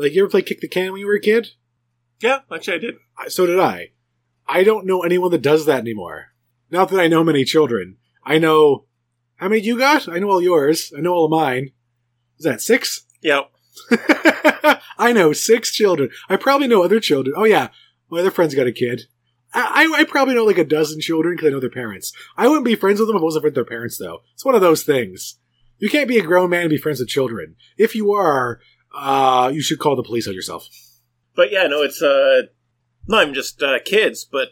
Like, 0.00 0.12
you 0.14 0.22
ever 0.22 0.30
play 0.30 0.42
kick 0.42 0.60
the 0.60 0.68
can 0.68 0.92
when 0.92 1.00
you 1.00 1.06
were 1.08 1.16
a 1.16 1.20
kid? 1.20 1.48
Yeah. 2.20 2.40
Actually, 2.52 2.76
I 2.76 2.78
did. 2.78 2.94
I- 3.18 3.28
So 3.28 3.46
did 3.46 3.58
I. 3.58 3.90
I 4.46 4.62
don't 4.62 4.86
know 4.86 5.02
anyone 5.02 5.32
that 5.32 5.42
does 5.42 5.66
that 5.66 5.80
anymore. 5.80 6.26
Not 6.70 6.88
that 6.90 7.00
I 7.00 7.08
know 7.08 7.24
many 7.24 7.44
children. 7.44 7.96
I 8.24 8.38
know. 8.38 8.84
How 9.38 9.48
many 9.48 9.62
you 9.62 9.78
got? 9.78 10.08
I 10.08 10.18
know 10.18 10.30
all 10.30 10.42
yours. 10.42 10.92
I 10.96 11.00
know 11.00 11.14
all 11.14 11.24
of 11.24 11.30
mine. 11.30 11.70
Is 12.38 12.44
that 12.44 12.60
six? 12.60 13.02
Yep. 13.22 13.50
I 14.98 15.12
know 15.12 15.32
six 15.32 15.72
children. 15.72 16.10
I 16.28 16.36
probably 16.36 16.68
know 16.68 16.82
other 16.82 17.00
children. 17.00 17.34
Oh 17.38 17.44
yeah, 17.44 17.68
my 18.10 18.20
other 18.20 18.30
friend's 18.30 18.54
got 18.54 18.66
a 18.66 18.72
kid. 18.72 19.02
I, 19.54 19.88
I, 19.94 20.00
I 20.00 20.04
probably 20.04 20.34
know 20.34 20.44
like 20.44 20.58
a 20.58 20.64
dozen 20.64 21.00
children 21.00 21.34
because 21.34 21.48
I 21.48 21.50
know 21.50 21.60
their 21.60 21.70
parents. 21.70 22.12
I 22.36 22.48
wouldn't 22.48 22.66
be 22.66 22.74
friends 22.74 22.98
with 22.98 23.08
them 23.08 23.16
if 23.16 23.20
I 23.20 23.24
wasn't 23.24 23.42
friends 23.42 23.56
with 23.56 23.66
their 23.66 23.76
parents, 23.76 23.98
though. 23.98 24.20
It's 24.34 24.44
one 24.44 24.54
of 24.54 24.60
those 24.60 24.82
things. 24.82 25.36
You 25.78 25.88
can't 25.88 26.08
be 26.08 26.18
a 26.18 26.22
grown 26.22 26.50
man 26.50 26.62
and 26.62 26.70
be 26.70 26.76
friends 26.76 26.98
with 26.98 27.08
children. 27.08 27.54
If 27.76 27.94
you 27.94 28.12
are, 28.12 28.60
uh, 28.94 29.50
you 29.54 29.62
should 29.62 29.78
call 29.78 29.94
the 29.94 30.02
police 30.02 30.26
on 30.26 30.34
yourself. 30.34 30.68
But 31.36 31.52
yeah, 31.52 31.68
no, 31.68 31.82
it's 31.82 32.02
uh, 32.02 32.42
not 33.06 33.22
even 33.22 33.34
just 33.34 33.62
uh, 33.62 33.78
kids, 33.84 34.24
but 34.24 34.48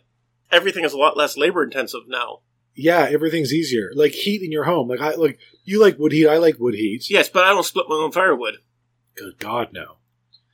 everything 0.53 0.85
is 0.85 0.93
a 0.93 0.99
lot 0.99 1.17
less 1.17 1.37
labor 1.37 1.65
intensive 1.65 2.03
now. 2.07 2.41
Yeah, 2.77 3.09
everything's 3.11 3.55
easier. 3.55 3.91
Like 3.95 4.13
heat 4.13 4.43
in 4.43 4.53
your 4.53 4.65
home. 4.65 4.89
Like 4.89 5.01
I 5.01 5.15
like 5.15 5.39
you 5.65 5.81
like 5.81 5.99
wood 5.99 6.13
heat. 6.13 6.29
I 6.29 6.37
like 6.37 6.59
wood 6.61 6.75
heat. 6.75 7.09
Yes, 7.11 7.29
but 7.29 7.45
I 7.45 7.49
don't 7.49 7.65
split 7.65 7.87
my 7.89 7.97
own 7.97 8.13
firewood. 8.13 8.59
Good 9.15 9.39
God, 9.39 9.73
no. 9.73 9.97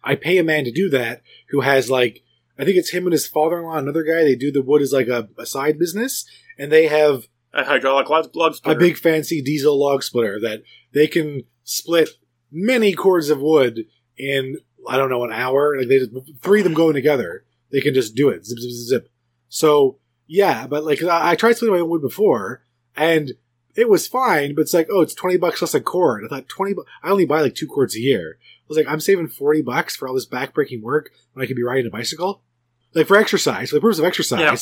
I 0.05 0.15
pay 0.15 0.39
a 0.39 0.45
man 0.45 0.65
to 0.65 0.73
do 0.73 0.89
that 0.91 1.23
who 1.51 1.61
has 1.61 1.91
like 1.91 2.23
I 2.59 2.65
think 2.65 2.77
it's 2.77 2.91
him 2.91 3.07
and 3.07 3.13
his 3.13 3.27
father-in-law, 3.27 3.77
another 3.77 4.05
guy. 4.05 4.23
They 4.23 4.37
do 4.37 4.53
the 4.53 4.63
wood 4.63 4.83
as 4.83 4.93
like 4.93 5.09
a, 5.09 5.29
a 5.37 5.47
side 5.47 5.79
business, 5.79 6.25
and 6.57 6.71
they 6.71 6.87
have 6.87 7.27
A 7.53 7.65
hydraulic 7.65 8.09
log, 8.09 8.55
splitter, 8.55 8.77
a 8.77 8.81
big 8.81 8.97
fancy 8.97 9.43
diesel 9.43 9.79
log 9.79 10.03
splitter 10.03 10.39
that 10.41 10.63
they 10.93 11.09
can 11.09 11.43
split 11.65 12.11
many 12.51 12.93
cords 12.93 13.31
of 13.31 13.41
wood 13.41 13.87
in 14.17 14.59
I 14.89 14.97
don't 14.97 15.11
know 15.11 15.25
an 15.25 15.33
hour. 15.33 15.77
Like 15.77 15.89
they 15.89 15.99
just, 15.99 16.13
three 16.41 16.61
of 16.61 16.65
them 16.65 16.75
going 16.75 16.95
together, 16.95 17.45
they 17.71 17.81
can 17.81 17.95
just 17.95 18.15
do 18.15 18.29
it 18.29 18.47
zip 18.47 18.59
zip 18.59 18.71
zip 18.71 18.87
zip. 18.87 19.13
So 19.49 19.99
yeah, 20.27 20.67
but 20.67 20.85
like 20.85 21.03
I, 21.03 21.31
I 21.33 21.37
tried 21.37 21.57
splitting 21.57 21.75
my 21.75 21.81
own 21.83 21.89
wood 21.91 22.03
before, 22.03 22.65
and 22.97 23.33
it 23.75 23.89
was 23.89 24.07
fine. 24.07 24.55
But 24.55 24.63
it's 24.63 24.75
like 24.75 24.89
oh, 24.91 25.01
it's 25.03 25.15
twenty 25.15 25.37
bucks 25.37 25.61
less 25.63 25.75
a 25.75 25.81
cord. 25.81 26.25
I 26.25 26.29
thought 26.29 26.49
twenty. 26.49 26.75
bu- 26.75 26.85
I 27.03 27.11
only 27.11 27.25
buy 27.27 27.41
like 27.41 27.55
two 27.55 27.67
cords 27.67 27.95
a 27.97 28.01
year. 28.01 28.39
I 28.41 28.65
was 28.69 28.77
like, 28.79 28.87
I'm 28.89 29.01
saving 29.01 29.29
forty 29.29 29.63
bucks 29.63 29.97
for 29.97 30.09
all 30.09 30.15
this 30.15 30.29
backbreaking 30.29 30.83
work 30.83 31.11
when 31.33 31.43
I 31.43 31.47
could 31.47 31.57
be 31.57 31.63
riding 31.63 31.87
a 31.87 31.91
bicycle. 31.91 32.43
Like 32.95 33.07
for 33.07 33.17
exercise, 33.17 33.71
for 33.71 33.77
the 33.77 33.81
purpose 33.81 33.99
of 33.99 34.05
exercise, 34.05 34.41
Yeah. 34.41 34.57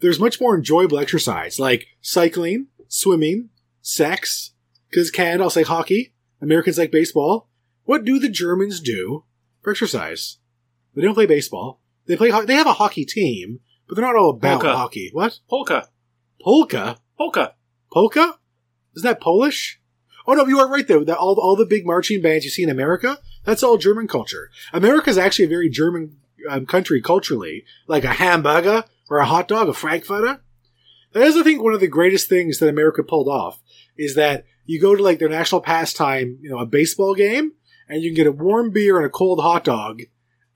there's 0.00 0.18
much 0.20 0.40
more 0.40 0.54
enjoyable 0.56 0.98
exercise 0.98 1.58
like 1.58 1.86
cycling, 2.00 2.66
swimming, 2.88 3.50
sex. 3.82 4.52
Because 4.90 5.10
Canada, 5.10 5.42
I'll 5.44 5.50
say 5.50 5.62
hockey. 5.62 6.14
Americans 6.40 6.78
like 6.78 6.90
baseball. 6.90 7.48
What 7.84 8.04
do 8.04 8.18
the 8.18 8.28
Germans 8.28 8.80
do 8.80 9.24
for 9.62 9.70
exercise? 9.70 10.38
They 10.94 11.02
don't 11.02 11.14
play 11.14 11.26
baseball. 11.26 11.80
They 12.06 12.16
play. 12.16 12.30
ho- 12.30 12.44
They 12.44 12.54
have 12.54 12.66
a 12.66 12.72
hockey 12.74 13.04
team, 13.04 13.60
but 13.88 13.96
they're 13.96 14.04
not 14.04 14.16
all 14.16 14.30
about 14.30 14.60
Polka. 14.60 14.76
hockey. 14.76 15.10
What 15.12 15.38
polka. 15.48 15.88
polka? 16.40 16.98
Polka. 17.18 17.54
Polka? 17.92 18.38
Isn't 18.96 19.08
that 19.08 19.20
Polish? 19.20 19.80
Oh 20.26 20.34
no, 20.34 20.46
you 20.46 20.58
are 20.58 20.68
right 20.68 20.86
though. 20.86 21.04
That 21.04 21.18
all 21.18 21.38
all 21.38 21.56
the 21.56 21.66
big 21.66 21.86
marching 21.86 22.20
bands 22.20 22.44
you 22.44 22.50
see 22.50 22.62
in 22.62 22.70
America, 22.70 23.18
that's 23.44 23.62
all 23.62 23.78
German 23.78 24.08
culture. 24.08 24.50
America 24.72 25.10
is 25.10 25.18
actually 25.18 25.44
a 25.44 25.48
very 25.48 25.68
German 25.68 26.16
um, 26.48 26.66
country 26.66 27.00
culturally, 27.00 27.64
like 27.86 28.04
a 28.04 28.14
hamburger 28.14 28.84
or 29.08 29.18
a 29.18 29.26
hot 29.26 29.48
dog, 29.48 29.68
a 29.68 29.74
frankfurter. 29.74 30.40
That 31.12 31.22
is, 31.22 31.36
I 31.36 31.42
think, 31.42 31.62
one 31.62 31.74
of 31.74 31.80
the 31.80 31.86
greatest 31.86 32.28
things 32.28 32.58
that 32.58 32.68
America 32.68 33.02
pulled 33.02 33.28
off 33.28 33.62
is 33.96 34.16
that 34.16 34.44
you 34.64 34.80
go 34.80 34.94
to 34.94 35.02
like 35.02 35.18
their 35.18 35.28
national 35.28 35.60
pastime, 35.60 36.38
you 36.42 36.50
know, 36.50 36.58
a 36.58 36.66
baseball 36.66 37.14
game, 37.14 37.52
and 37.88 38.02
you 38.02 38.10
can 38.10 38.16
get 38.16 38.26
a 38.26 38.32
warm 38.32 38.70
beer 38.70 38.96
and 38.96 39.06
a 39.06 39.10
cold 39.10 39.40
hot 39.40 39.64
dog, 39.64 40.02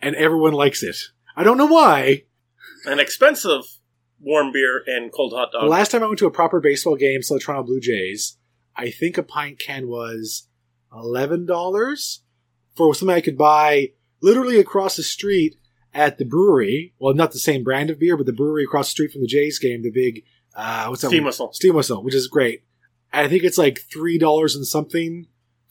and 0.00 0.16
everyone 0.16 0.52
likes 0.52 0.82
it. 0.82 0.96
I 1.36 1.44
don't 1.44 1.56
know 1.58 1.66
why. 1.66 2.24
An 2.84 2.98
expensive 2.98 3.62
warm 4.20 4.52
beer 4.52 4.82
and 4.86 5.12
cold 5.12 5.32
hot 5.32 5.52
dog. 5.52 5.62
The 5.62 5.68
last 5.68 5.90
time 5.90 6.02
I 6.02 6.06
went 6.06 6.18
to 6.20 6.26
a 6.26 6.30
proper 6.30 6.60
baseball 6.60 6.96
game, 6.96 7.22
so 7.22 7.34
the 7.34 7.40
Toronto 7.40 7.64
Blue 7.64 7.80
Jays, 7.80 8.36
I 8.76 8.90
think 8.90 9.18
a 9.18 9.22
pint 9.22 9.58
can 9.58 9.88
was 9.88 10.48
eleven 10.92 11.46
dollars 11.46 12.22
for 12.76 12.94
something 12.94 13.14
I 13.14 13.20
could 13.20 13.38
buy 13.38 13.92
literally 14.20 14.58
across 14.58 14.96
the 14.96 15.02
street 15.02 15.56
at 15.92 16.18
the 16.18 16.24
brewery. 16.24 16.94
Well, 16.98 17.14
not 17.14 17.32
the 17.32 17.38
same 17.38 17.64
brand 17.64 17.90
of 17.90 17.98
beer, 17.98 18.16
but 18.16 18.26
the 18.26 18.32
brewery 18.32 18.64
across 18.64 18.88
the 18.88 18.92
street 18.92 19.12
from 19.12 19.22
the 19.22 19.26
Jays 19.26 19.58
game, 19.58 19.82
the 19.82 19.90
big 19.90 20.24
uh, 20.54 20.86
what's 20.86 21.02
that? 21.02 21.08
Steam 21.08 21.22
one? 21.22 21.26
whistle. 21.26 21.52
Steam 21.52 21.74
whistle, 21.74 22.02
which 22.02 22.14
is 22.14 22.28
great. 22.28 22.64
I 23.12 23.28
think 23.28 23.44
it's 23.44 23.58
like 23.58 23.80
three 23.92 24.18
dollars 24.18 24.54
and 24.54 24.66
something 24.66 25.26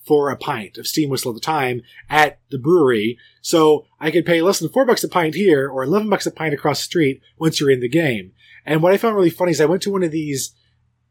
for 0.10 0.32
a 0.32 0.36
pint 0.36 0.80
of 0.80 0.88
steam 0.88 1.08
whistle 1.08 1.30
at 1.32 1.36
the 1.36 1.40
time 1.40 1.84
at 2.10 2.40
the 2.50 2.58
brewery. 2.58 3.16
So 3.42 3.86
I 4.00 4.10
could 4.10 4.26
pay 4.26 4.42
less 4.42 4.58
than 4.58 4.70
four 4.70 4.84
bucks 4.84 5.04
a 5.04 5.08
pint 5.08 5.36
here 5.36 5.70
or 5.70 5.84
eleven 5.84 6.10
bucks 6.10 6.26
a 6.26 6.32
pint 6.32 6.56
across 6.56 6.80
the 6.80 6.86
street 6.86 7.22
once 7.38 7.60
you're 7.60 7.70
in 7.70 7.80
the 7.80 7.88
game. 7.88 8.32
And 8.66 8.82
what 8.82 8.92
I 8.92 8.98
found 8.98 9.16
really 9.16 9.30
funny 9.30 9.52
is 9.52 9.62
I 9.62 9.66
went 9.66 9.84
to 9.84 9.92
one 9.92 10.02
of 10.02 10.10
these 10.10 10.56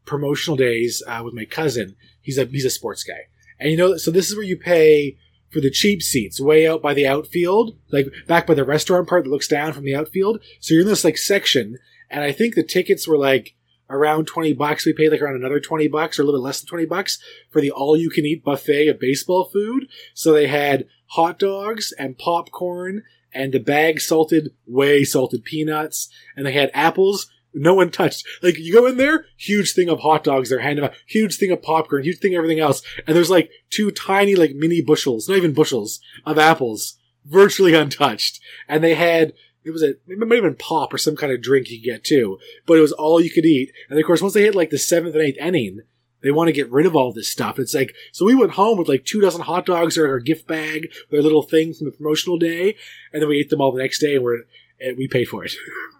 promotional 0.05 0.57
days 0.57 1.01
uh, 1.07 1.21
with 1.23 1.33
my 1.33 1.45
cousin. 1.45 1.95
He's 2.21 2.37
a 2.37 2.43
he's 2.43 2.65
a 2.65 2.69
sports 2.69 3.03
guy, 3.03 3.29
and 3.57 3.71
you 3.71 3.77
know, 3.77 3.95
so 3.95 4.11
this 4.11 4.29
is 4.29 4.35
where 4.35 4.45
you 4.45 4.57
pay 4.57 5.17
for 5.49 5.61
the 5.61 5.71
cheap 5.71 6.03
seats, 6.03 6.41
way 6.41 6.67
out 6.67 6.81
by 6.81 6.93
the 6.93 7.07
outfield, 7.07 7.77
like 7.91 8.07
back 8.27 8.45
by 8.45 8.53
the 8.53 8.65
restaurant 8.65 9.07
part 9.07 9.23
that 9.23 9.31
looks 9.31 9.47
down 9.47 9.71
from 9.71 9.85
the 9.85 9.95
outfield. 9.95 10.43
So 10.59 10.73
you're 10.73 10.83
in 10.83 10.89
this 10.89 11.05
like 11.05 11.17
section, 11.17 11.77
and 12.09 12.21
I 12.21 12.33
think 12.33 12.53
the 12.53 12.63
tickets 12.63 13.07
were 13.07 13.17
like 13.17 13.55
around 13.89 14.25
20 14.25 14.53
bucks. 14.53 14.85
We 14.85 14.93
paid 14.93 15.11
like 15.11 15.21
around 15.21 15.35
another 15.35 15.59
20 15.59 15.87
bucks 15.87 16.19
or 16.19 16.21
a 16.21 16.25
little 16.25 16.39
bit 16.39 16.45
less 16.45 16.61
than 16.61 16.67
20 16.67 16.85
bucks 16.85 17.19
for 17.49 17.61
the 17.61 17.71
all 17.71 17.97
you 17.97 18.09
can 18.09 18.25
eat 18.25 18.43
buffet 18.43 18.87
of 18.87 18.99
baseball 18.99 19.45
food. 19.45 19.87
So 20.13 20.31
they 20.31 20.47
had 20.47 20.85
hot 21.07 21.39
dogs 21.39 21.91
and 21.97 22.17
popcorn 22.17 23.03
and 23.33 23.53
the 23.53 23.59
bag 23.59 23.99
salted, 23.99 24.51
way 24.65 25.03
salted 25.03 25.43
peanuts. 25.43 26.09
And 26.35 26.45
they 26.45 26.53
had 26.53 26.71
apples. 26.73 27.27
No 27.53 27.73
one 27.73 27.89
touched. 27.89 28.27
Like 28.43 28.59
you 28.59 28.73
go 28.73 28.85
in 28.85 28.97
there, 28.97 29.25
huge 29.35 29.73
thing 29.73 29.89
of 29.89 29.99
hot 29.99 30.23
dogs. 30.23 30.49
They're 30.49 30.59
handing 30.59 30.85
out 30.85 30.93
huge 31.07 31.37
thing 31.37 31.51
of 31.51 31.63
popcorn, 31.63 32.03
huge 32.03 32.19
thing 32.19 32.35
of 32.35 32.39
everything 32.39 32.59
else. 32.59 32.83
And 33.07 33.15
there's 33.15 33.31
like 33.31 33.49
two 33.71 33.89
tiny, 33.89 34.35
like 34.35 34.53
mini 34.53 34.81
bushels, 34.81 35.27
not 35.27 35.37
even 35.37 35.53
bushels 35.53 35.99
of 36.25 36.37
apples, 36.37 36.97
virtually 37.25 37.73
untouched. 37.73 38.39
And 38.67 38.83
they 38.83 38.93
had 38.93 39.33
it 39.63 39.71
was 39.71 39.83
a 39.83 39.89
it 40.07 40.17
might 40.17 40.35
have 40.35 40.43
been 40.43 40.55
pop 40.55 40.93
or 40.93 40.97
some 40.97 41.15
kind 41.15 41.31
of 41.33 41.41
drink 41.41 41.69
you 41.69 41.79
could 41.79 41.85
get 41.85 42.03
too, 42.03 42.39
but 42.65 42.77
it 42.77 42.81
was 42.81 42.91
all 42.91 43.21
you 43.21 43.29
could 43.29 43.45
eat. 43.45 43.71
And 43.89 43.99
of 43.99 44.05
course, 44.05 44.21
once 44.21 44.33
they 44.33 44.43
hit 44.43 44.55
like 44.55 44.69
the 44.69 44.77
seventh 44.77 45.15
and 45.15 45.23
eighth 45.23 45.37
inning, 45.37 45.81
they 46.21 46.31
want 46.31 46.47
to 46.47 46.53
get 46.53 46.71
rid 46.71 46.85
of 46.85 46.95
all 46.95 47.11
this 47.13 47.27
stuff. 47.27 47.59
It's 47.59 47.73
like 47.73 47.93
so 48.11 48.25
we 48.25 48.35
went 48.35 48.51
home 48.53 48.77
with 48.77 48.89
like 48.89 49.05
two 49.05 49.21
dozen 49.21 49.41
hot 49.41 49.65
dogs 49.65 49.97
or 49.97 50.07
our 50.07 50.19
gift 50.19 50.47
bag, 50.47 50.89
their 51.11 51.21
little 51.21 51.43
thing 51.43 51.73
from 51.73 51.85
the 51.85 51.91
promotional 51.91 52.37
day, 52.37 52.75
and 53.13 53.21
then 53.21 53.29
we 53.29 53.39
ate 53.39 53.49
them 53.49 53.61
all 53.61 53.71
the 53.71 53.81
next 53.81 53.99
day, 53.99 54.15
and 54.15 54.23
we're 54.23 54.43
and 54.79 54.97
we 54.97 55.07
paid 55.07 55.25
for 55.25 55.43
it. 55.43 55.53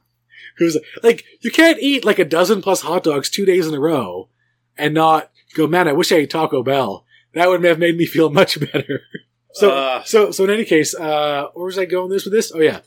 it 0.59 0.63
was 0.63 0.79
like 1.03 1.25
you 1.41 1.51
can't 1.51 1.79
eat 1.81 2.05
like 2.05 2.19
a 2.19 2.25
dozen 2.25 2.61
plus 2.61 2.81
hot 2.81 3.03
dogs 3.03 3.29
two 3.29 3.45
days 3.45 3.67
in 3.67 3.73
a 3.73 3.79
row 3.79 4.29
and 4.77 4.93
not 4.93 5.31
go, 5.55 5.67
man, 5.67 5.87
I 5.87 5.93
wish 5.93 6.11
I 6.11 6.17
ate 6.17 6.29
Taco 6.29 6.63
Bell. 6.63 7.05
That 7.33 7.49
would 7.49 7.63
have 7.63 7.79
made 7.79 7.97
me 7.97 8.05
feel 8.05 8.29
much 8.31 8.59
better. 8.59 9.01
so 9.53 9.71
Uh. 9.71 10.03
so 10.03 10.31
so 10.31 10.43
in 10.45 10.49
any 10.49 10.65
case, 10.65 10.95
uh, 10.95 11.47
where 11.53 11.65
was 11.65 11.77
I 11.77 11.85
going 11.85 12.09
this 12.09 12.25
with 12.25 12.33
this? 12.33 12.51
Oh 12.53 12.59
yeah, 12.59 12.79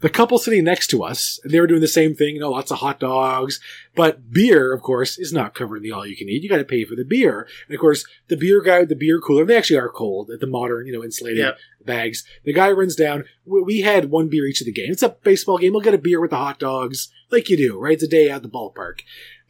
the 0.00 0.08
couple 0.10 0.38
sitting 0.38 0.64
next 0.64 0.88
to 0.88 1.02
us, 1.02 1.38
they 1.44 1.60
were 1.60 1.66
doing 1.66 1.80
the 1.80 1.88
same 1.88 2.14
thing. 2.14 2.34
You 2.34 2.40
know, 2.40 2.50
lots 2.50 2.70
of 2.70 2.78
hot 2.78 3.00
dogs, 3.00 3.60
but 3.94 4.32
beer, 4.32 4.72
of 4.72 4.82
course, 4.82 5.18
is 5.18 5.32
not 5.32 5.54
covered 5.54 5.76
in 5.78 5.82
the 5.82 5.92
all 5.92 6.06
you 6.06 6.16
can 6.16 6.28
eat. 6.28 6.42
You 6.42 6.48
got 6.48 6.56
to 6.58 6.64
pay 6.64 6.84
for 6.84 6.94
the 6.96 7.04
beer, 7.04 7.46
and 7.68 7.74
of 7.74 7.80
course, 7.80 8.04
the 8.28 8.36
beer 8.36 8.62
guy 8.62 8.80
with 8.80 8.88
the 8.88 8.94
beer 8.96 9.20
cooler, 9.20 9.44
they 9.44 9.56
actually 9.56 9.78
are 9.78 9.88
cold 9.90 10.30
at 10.30 10.40
the 10.40 10.46
modern, 10.46 10.86
you 10.86 10.92
know, 10.92 11.04
insulated 11.04 11.38
Yeah. 11.38 11.52
bags. 11.84 12.24
The 12.44 12.52
guy 12.52 12.70
runs 12.70 12.96
down. 12.96 13.24
We 13.44 13.62
we 13.62 13.80
had 13.80 14.10
one 14.10 14.28
beer 14.28 14.46
each 14.46 14.60
of 14.60 14.66
the 14.66 14.72
game. 14.72 14.90
It's 14.92 15.02
a 15.02 15.16
baseball 15.22 15.58
game. 15.58 15.72
We'll 15.72 15.82
get 15.82 15.94
a 15.94 15.98
beer 15.98 16.20
with 16.20 16.30
the 16.30 16.36
hot 16.36 16.58
dogs, 16.58 17.08
like 17.30 17.48
you 17.50 17.56
do, 17.56 17.78
right? 17.78 17.94
It's 17.94 18.02
a 18.02 18.08
day 18.08 18.30
at 18.30 18.42
the 18.42 18.48
ballpark. 18.48 19.00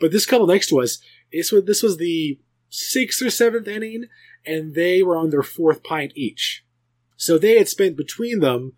But 0.01 0.11
this 0.13 0.27
couple 0.27 0.47
next 0.47 0.69
to 0.69 0.81
us, 0.81 0.99
this 1.33 1.53
was 1.53 1.65
this 1.65 1.83
was 1.83 1.97
the 1.99 2.39
sixth 2.71 3.23
or 3.23 3.31
seventh 3.31 3.69
inning, 3.69 4.07
and 4.47 4.75
they 4.75 5.03
were 5.03 5.17
on 5.17 5.31
their 5.31 5.43
fourth 5.43 5.83
pint 5.83 6.13
each. 6.17 6.65
So 7.17 7.37
they 7.39 7.59
had 7.59 7.69
spent 7.69 7.97
between 7.97 8.41
them 8.41 8.73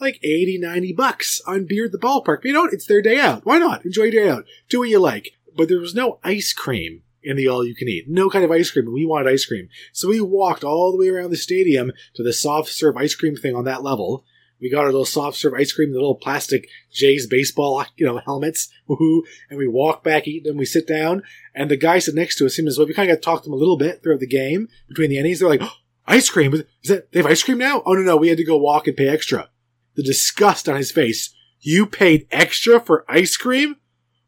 like 0.00 0.18
80, 0.22 0.58
90 0.58 0.92
bucks 0.92 1.40
on 1.46 1.66
beer 1.66 1.86
at 1.86 1.92
the 1.92 1.98
ballpark. 1.98 2.44
You 2.44 2.52
know 2.52 2.62
what? 2.62 2.72
It's 2.72 2.86
their 2.86 3.02
day 3.02 3.18
out. 3.18 3.44
Why 3.44 3.58
not? 3.58 3.84
Enjoy 3.84 4.04
your 4.04 4.24
day 4.24 4.28
out. 4.28 4.44
Do 4.68 4.80
what 4.80 4.88
you 4.88 4.98
like. 4.98 5.32
But 5.56 5.68
there 5.68 5.78
was 5.78 5.94
no 5.94 6.18
ice 6.24 6.52
cream 6.52 7.02
in 7.22 7.36
the 7.36 7.48
all 7.48 7.64
you 7.64 7.74
can 7.74 7.88
eat. 7.88 8.04
No 8.08 8.28
kind 8.28 8.44
of 8.44 8.50
ice 8.50 8.70
cream. 8.70 8.92
We 8.92 9.06
wanted 9.06 9.32
ice 9.32 9.44
cream. 9.44 9.68
So 9.92 10.08
we 10.08 10.20
walked 10.20 10.64
all 10.64 10.92
the 10.92 10.98
way 10.98 11.08
around 11.08 11.30
the 11.30 11.36
stadium 11.36 11.92
to 12.14 12.22
the 12.22 12.32
soft 12.32 12.68
serve 12.68 12.96
ice 12.96 13.14
cream 13.14 13.36
thing 13.36 13.54
on 13.54 13.64
that 13.64 13.82
level. 13.82 14.24
We 14.60 14.70
got 14.70 14.80
our 14.80 14.86
little 14.86 15.04
soft 15.04 15.36
serve 15.36 15.54
ice 15.54 15.72
cream, 15.72 15.92
the 15.92 15.98
little 15.98 16.14
plastic 16.14 16.68
Jays 16.90 17.26
baseball, 17.26 17.84
you 17.96 18.06
know, 18.06 18.18
helmets, 18.18 18.68
woohoo, 18.88 19.22
and 19.50 19.58
we 19.58 19.68
walk 19.68 20.02
back, 20.02 20.26
eat 20.26 20.44
them, 20.44 20.56
we 20.56 20.64
sit 20.64 20.86
down, 20.86 21.22
and 21.54 21.70
the 21.70 21.76
guy 21.76 21.98
sitting 21.98 22.18
next 22.18 22.38
to 22.38 22.46
us, 22.46 22.58
him 22.58 22.66
as 22.66 22.78
well, 22.78 22.86
we 22.86 22.94
kind 22.94 23.10
of 23.10 23.16
got 23.16 23.22
to 23.22 23.24
talk 23.24 23.42
to 23.42 23.50
them 23.50 23.52
a 23.52 23.60
little 23.60 23.76
bit 23.76 24.02
throughout 24.02 24.20
the 24.20 24.26
game, 24.26 24.68
between 24.88 25.10
the 25.10 25.18
innings, 25.18 25.40
they're 25.40 25.48
like, 25.48 25.60
oh, 25.60 25.74
ice 26.06 26.30
cream? 26.30 26.54
Is 26.54 26.64
that, 26.84 27.12
they 27.12 27.18
have 27.18 27.30
ice 27.30 27.42
cream 27.42 27.58
now? 27.58 27.82
Oh 27.84 27.92
no, 27.92 28.02
no, 28.02 28.16
we 28.16 28.28
had 28.28 28.38
to 28.38 28.44
go 28.44 28.56
walk 28.56 28.86
and 28.86 28.96
pay 28.96 29.08
extra. 29.08 29.50
The 29.94 30.02
disgust 30.02 30.68
on 30.68 30.76
his 30.76 30.90
face. 30.90 31.34
You 31.60 31.86
paid 31.86 32.26
extra 32.30 32.80
for 32.80 33.04
ice 33.08 33.36
cream? 33.36 33.76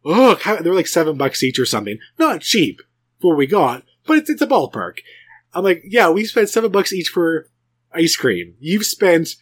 Ugh, 0.05 0.39
how, 0.41 0.57
they 0.57 0.71
were 0.71 0.77
like 0.77 0.87
seven 0.87 1.17
bucks 1.17 1.43
each 1.43 1.59
or 1.59 1.67
something. 1.67 1.99
Not 2.19 2.41
cheap 2.41 2.81
for 3.21 3.33
what 3.33 3.39
we 3.39 3.47
got, 3.47 3.83
but 4.07 4.19
it's, 4.19 4.31
it's 4.31 4.43
a 4.43 4.47
ballpark. 4.47 4.99
I'm 5.53 5.65
like, 5.65 5.83
yeah, 5.85 6.11
we 6.11 6.25
spent 6.25 6.49
seven 6.49 6.71
bucks 6.71 6.93
each 6.93 7.09
for 7.09 7.49
ice 7.93 8.17
cream. 8.17 8.55
You've 8.61 8.87
spent 8.87 9.37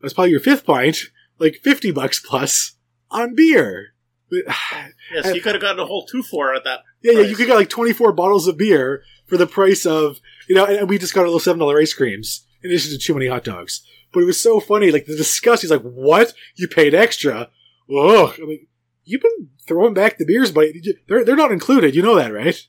that's 0.00 0.14
probably 0.14 0.30
your 0.32 0.40
fifth 0.40 0.66
pint, 0.66 0.98
like 1.38 1.56
50 1.56 1.90
bucks 1.90 2.20
plus 2.20 2.76
on 3.10 3.34
beer. 3.34 3.94
Yes, 4.30 5.34
you 5.34 5.40
could 5.40 5.54
have 5.54 5.62
gotten 5.62 5.80
a 5.80 5.86
whole 5.86 6.06
two 6.06 6.22
for 6.22 6.54
at 6.54 6.64
that. 6.64 6.80
Yeah, 7.02 7.12
yeah, 7.12 7.20
you 7.20 7.36
could 7.36 7.46
get 7.46 7.54
like 7.56 7.68
24 7.68 8.12
bottles 8.12 8.46
of 8.46 8.58
beer 8.58 9.02
for 9.26 9.36
the 9.36 9.46
price 9.46 9.86
of, 9.86 10.18
you 10.48 10.54
know, 10.54 10.66
and 10.66 10.88
we 10.88 10.98
just 10.98 11.14
got 11.14 11.24
a 11.24 11.30
little 11.30 11.54
$7 11.54 11.80
ice 11.80 11.94
creams 11.94 12.46
in 12.62 12.70
addition 12.70 12.90
to 12.92 12.98
too 12.98 13.14
many 13.14 13.28
hot 13.28 13.44
dogs. 13.44 13.82
But 14.14 14.22
it 14.22 14.26
was 14.26 14.40
so 14.40 14.60
funny, 14.60 14.90
like 14.90 15.06
the 15.06 15.16
disgust. 15.16 15.62
He's 15.62 15.70
like, 15.70 15.82
what? 15.82 16.32
You 16.54 16.68
paid 16.68 16.94
extra? 16.94 17.50
Ugh. 17.90 18.34
I'm 18.38 18.48
like, 18.48 18.68
you've 19.04 19.22
been 19.22 19.50
throwing 19.66 19.92
back 19.92 20.18
the 20.18 20.24
beers, 20.24 20.52
but 20.52 20.68
they're, 21.08 21.24
they're 21.24 21.36
not 21.36 21.52
included. 21.52 21.94
You 21.94 22.02
know 22.02 22.14
that, 22.14 22.32
right? 22.32 22.66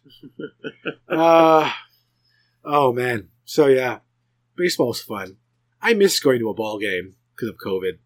uh, 1.10 1.72
oh 2.64 2.92
man. 2.92 3.30
So 3.46 3.68
yeah, 3.68 4.00
baseball's 4.56 5.02
fun. 5.02 5.38
I 5.82 5.94
miss 5.94 6.20
going 6.20 6.40
to 6.40 6.50
a 6.50 6.54
ball 6.54 6.80
game 6.80 7.16
because 7.36 7.50
of 7.50 7.58
COVID. 7.58 8.00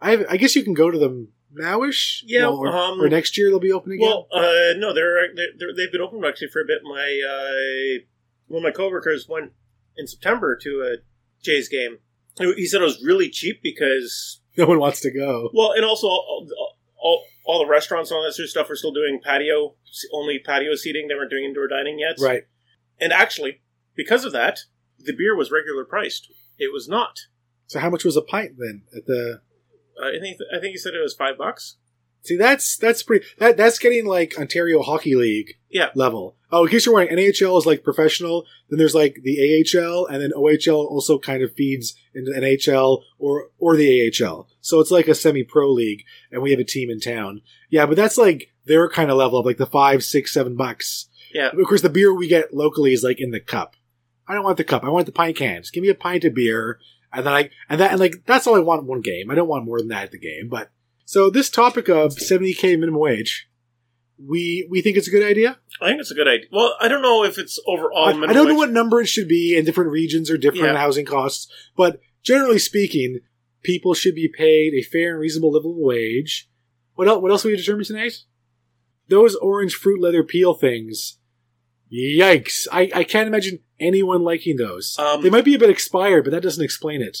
I 0.00 0.24
I 0.28 0.36
guess 0.36 0.54
you 0.54 0.62
can 0.62 0.74
go 0.74 0.90
to 0.90 0.98
them 0.98 1.28
nowish. 1.58 2.22
Yeah, 2.24 2.48
or, 2.48 2.68
um, 2.68 3.00
or 3.00 3.08
next 3.08 3.38
year 3.38 3.48
they'll 3.48 3.60
be 3.60 3.72
open 3.72 3.92
again. 3.92 4.06
Well, 4.06 4.28
uh, 4.32 4.74
no, 4.76 4.92
they're, 4.92 5.34
they're 5.34 5.74
they've 5.74 5.90
been 5.90 6.00
open 6.00 6.24
actually 6.24 6.48
for 6.48 6.60
a 6.60 6.66
bit. 6.66 6.80
My 6.84 7.22
uh, 7.28 8.04
one 8.46 8.64
of 8.64 8.64
my 8.64 8.70
coworkers 8.70 9.26
went 9.28 9.52
in 9.96 10.06
September 10.06 10.56
to 10.62 10.82
a 10.82 10.96
Jays 11.42 11.68
game. 11.68 11.98
He 12.38 12.66
said 12.66 12.80
it 12.80 12.84
was 12.84 13.02
really 13.04 13.28
cheap 13.28 13.60
because 13.62 14.40
no 14.56 14.66
one 14.66 14.78
wants 14.78 15.00
to 15.00 15.10
go. 15.10 15.50
well, 15.54 15.72
and 15.72 15.84
also 15.84 16.06
all, 16.06 16.46
all, 16.98 17.24
all 17.46 17.58
the 17.58 17.70
restaurants 17.70 18.10
and 18.10 18.18
all 18.18 18.24
that 18.24 18.32
sort 18.34 18.44
of 18.44 18.50
stuff 18.50 18.70
are 18.70 18.76
still 18.76 18.92
doing 18.92 19.20
patio 19.22 19.74
only 20.12 20.38
patio 20.38 20.74
seating. 20.74 21.08
They 21.08 21.14
weren't 21.14 21.30
doing 21.30 21.44
indoor 21.44 21.68
dining 21.68 21.98
yet. 21.98 22.16
Right. 22.20 22.44
And 23.00 23.12
actually, 23.12 23.62
because 23.96 24.24
of 24.24 24.32
that, 24.32 24.60
the 24.98 25.14
beer 25.16 25.36
was 25.36 25.50
regular 25.50 25.84
priced. 25.84 26.28
It 26.58 26.72
was 26.72 26.88
not. 26.88 27.18
So 27.66 27.78
how 27.78 27.90
much 27.90 28.04
was 28.04 28.16
a 28.16 28.22
pint 28.22 28.52
then 28.58 28.82
at 28.96 29.06
the? 29.06 29.40
I 30.02 30.18
think 30.20 30.38
I 30.54 30.60
think 30.60 30.72
he 30.72 30.78
said 30.78 30.94
it 30.94 31.02
was 31.02 31.14
five 31.14 31.38
bucks. 31.38 31.76
See, 32.22 32.36
that's 32.36 32.76
that's 32.76 33.02
pretty. 33.02 33.24
That 33.38 33.56
that's 33.56 33.78
getting 33.78 34.06
like 34.06 34.38
Ontario 34.38 34.82
Hockey 34.82 35.14
League 35.14 35.54
Yeah. 35.70 35.90
level. 35.94 36.36
Oh, 36.50 36.64
in 36.64 36.70
case 36.70 36.86
you're 36.86 36.94
wondering, 36.94 37.18
NHL 37.18 37.58
is 37.58 37.66
like 37.66 37.84
professional. 37.84 38.44
Then 38.68 38.78
there's 38.78 38.94
like 38.94 39.20
the 39.22 39.38
AHL, 39.38 40.06
and 40.06 40.22
then 40.22 40.32
OHL 40.32 40.86
also 40.86 41.18
kind 41.18 41.42
of 41.42 41.54
feeds 41.54 41.94
into 42.14 42.30
NHL 42.32 43.02
or 43.18 43.50
or 43.58 43.76
the 43.76 44.10
AHL. 44.10 44.48
So 44.60 44.80
it's 44.80 44.90
like 44.90 45.08
a 45.08 45.14
semi-pro 45.14 45.70
league, 45.70 46.04
and 46.32 46.42
we 46.42 46.50
have 46.50 46.60
a 46.60 46.64
team 46.64 46.90
in 46.90 47.00
town. 47.00 47.42
Yeah, 47.70 47.86
but 47.86 47.96
that's 47.96 48.18
like 48.18 48.52
their 48.66 48.88
kind 48.88 49.10
of 49.10 49.16
level 49.16 49.38
of 49.38 49.46
like 49.46 49.58
the 49.58 49.66
five, 49.66 50.02
six, 50.02 50.32
seven 50.34 50.56
bucks. 50.56 51.08
Yeah. 51.32 51.48
Of 51.48 51.66
course, 51.66 51.82
the 51.82 51.88
beer 51.90 52.14
we 52.14 52.28
get 52.28 52.54
locally 52.54 52.92
is 52.92 53.02
like 53.04 53.20
in 53.20 53.30
the 53.30 53.40
cup. 53.40 53.76
I 54.26 54.34
don't 54.34 54.44
want 54.44 54.56
the 54.58 54.64
cup. 54.64 54.84
I 54.84 54.90
want 54.90 55.06
the 55.06 55.12
pint 55.12 55.36
cans. 55.36 55.70
Give 55.70 55.82
me 55.82 55.88
a 55.88 55.94
pint 55.94 56.24
of 56.24 56.34
beer, 56.34 56.78
and 57.12 57.24
then 57.26 57.32
I 57.32 57.50
and 57.68 57.80
that 57.80 57.92
and 57.92 58.00
like 58.00 58.24
that's 58.26 58.46
all 58.46 58.56
I 58.56 58.60
want 58.60 58.82
in 58.82 58.86
one 58.86 59.00
game. 59.02 59.30
I 59.30 59.34
don't 59.34 59.48
want 59.48 59.64
more 59.64 59.78
than 59.78 59.88
that 59.88 60.04
at 60.04 60.10
the 60.10 60.18
game. 60.18 60.48
But 60.48 60.70
so 61.08 61.30
this 61.30 61.48
topic 61.48 61.88
of 61.88 62.16
70k 62.16 62.78
minimum 62.78 63.00
wage, 63.00 63.48
we 64.22 64.68
we 64.70 64.82
think 64.82 64.98
it's 64.98 65.08
a 65.08 65.10
good 65.10 65.22
idea. 65.22 65.58
I 65.80 65.86
think 65.88 66.00
it's 66.02 66.10
a 66.10 66.14
good 66.14 66.28
idea. 66.28 66.48
Well, 66.52 66.74
I 66.78 66.86
don't 66.88 67.00
know 67.00 67.24
if 67.24 67.38
it's 67.38 67.58
overall. 67.66 68.08
I, 68.08 68.10
I 68.10 68.34
don't 68.34 68.34
know 68.34 68.44
wage. 68.46 68.56
what 68.56 68.70
number 68.72 69.00
it 69.00 69.06
should 69.06 69.26
be 69.26 69.56
in 69.56 69.64
different 69.64 69.90
regions 69.90 70.30
or 70.30 70.36
different 70.36 70.74
Yeah. 70.74 70.76
housing 70.76 71.06
costs, 71.06 71.50
but 71.78 71.98
generally 72.22 72.58
speaking, 72.58 73.20
people 73.62 73.94
should 73.94 74.14
be 74.14 74.28
paid 74.28 74.74
a 74.74 74.82
fair 74.82 75.12
and 75.12 75.20
reasonable 75.20 75.50
livable 75.52 75.82
wage. 75.82 76.50
What 76.94 77.08
else? 77.08 77.22
What 77.22 77.30
else 77.30 77.42
we 77.42 77.56
determined 77.56 77.86
tonight? 77.86 78.12
Those 79.08 79.34
orange 79.34 79.76
fruit 79.76 80.02
leather 80.02 80.22
peel 80.22 80.52
things. 80.52 81.16
Yikes! 81.90 82.66
I, 82.70 82.90
I 82.94 83.04
can't 83.04 83.28
imagine 83.28 83.60
anyone 83.80 84.20
liking 84.20 84.56
those. 84.58 84.94
Um, 84.98 85.22
they 85.22 85.30
might 85.30 85.46
be 85.46 85.54
a 85.54 85.58
bit 85.58 85.70
expired, 85.70 86.24
but 86.24 86.32
that 86.32 86.42
doesn't 86.42 86.62
explain 86.62 87.00
it. 87.00 87.16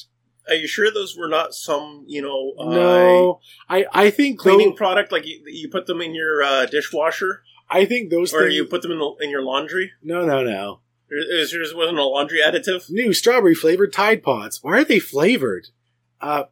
Are 0.48 0.54
you 0.54 0.66
sure 0.66 0.90
those 0.90 1.16
were 1.16 1.28
not 1.28 1.54
some, 1.54 2.04
you 2.06 2.22
know, 2.22 2.54
uh, 2.58 2.74
no, 2.74 3.40
I 3.68 3.86
I 3.92 4.10
think 4.10 4.38
cleaning 4.38 4.70
tho- 4.70 4.76
product? 4.76 5.12
Like 5.12 5.26
you, 5.26 5.42
you 5.46 5.68
put 5.68 5.86
them 5.86 6.00
in 6.00 6.14
your 6.14 6.42
uh, 6.42 6.66
dishwasher, 6.66 7.42
I 7.68 7.84
think 7.84 8.10
those 8.10 8.32
or 8.32 8.42
things. 8.42 8.54
you 8.54 8.64
put 8.64 8.82
them 8.82 8.92
in, 8.92 8.98
the, 8.98 9.14
in 9.20 9.30
your 9.30 9.42
laundry? 9.42 9.92
no, 10.02 10.24
no, 10.24 10.42
no. 10.42 10.80
Is 11.10 11.54
yours 11.54 11.74
wasn't 11.74 11.98
a 11.98 12.04
laundry 12.04 12.40
additive? 12.40 12.90
new 12.90 13.14
strawberry 13.14 13.54
flavored 13.54 13.92
Tide 13.94 14.22
Pods. 14.22 14.62
Why 14.62 14.80
are 14.80 14.84
they 14.84 14.98
flavored? 14.98 15.68
Uh, 16.20 16.44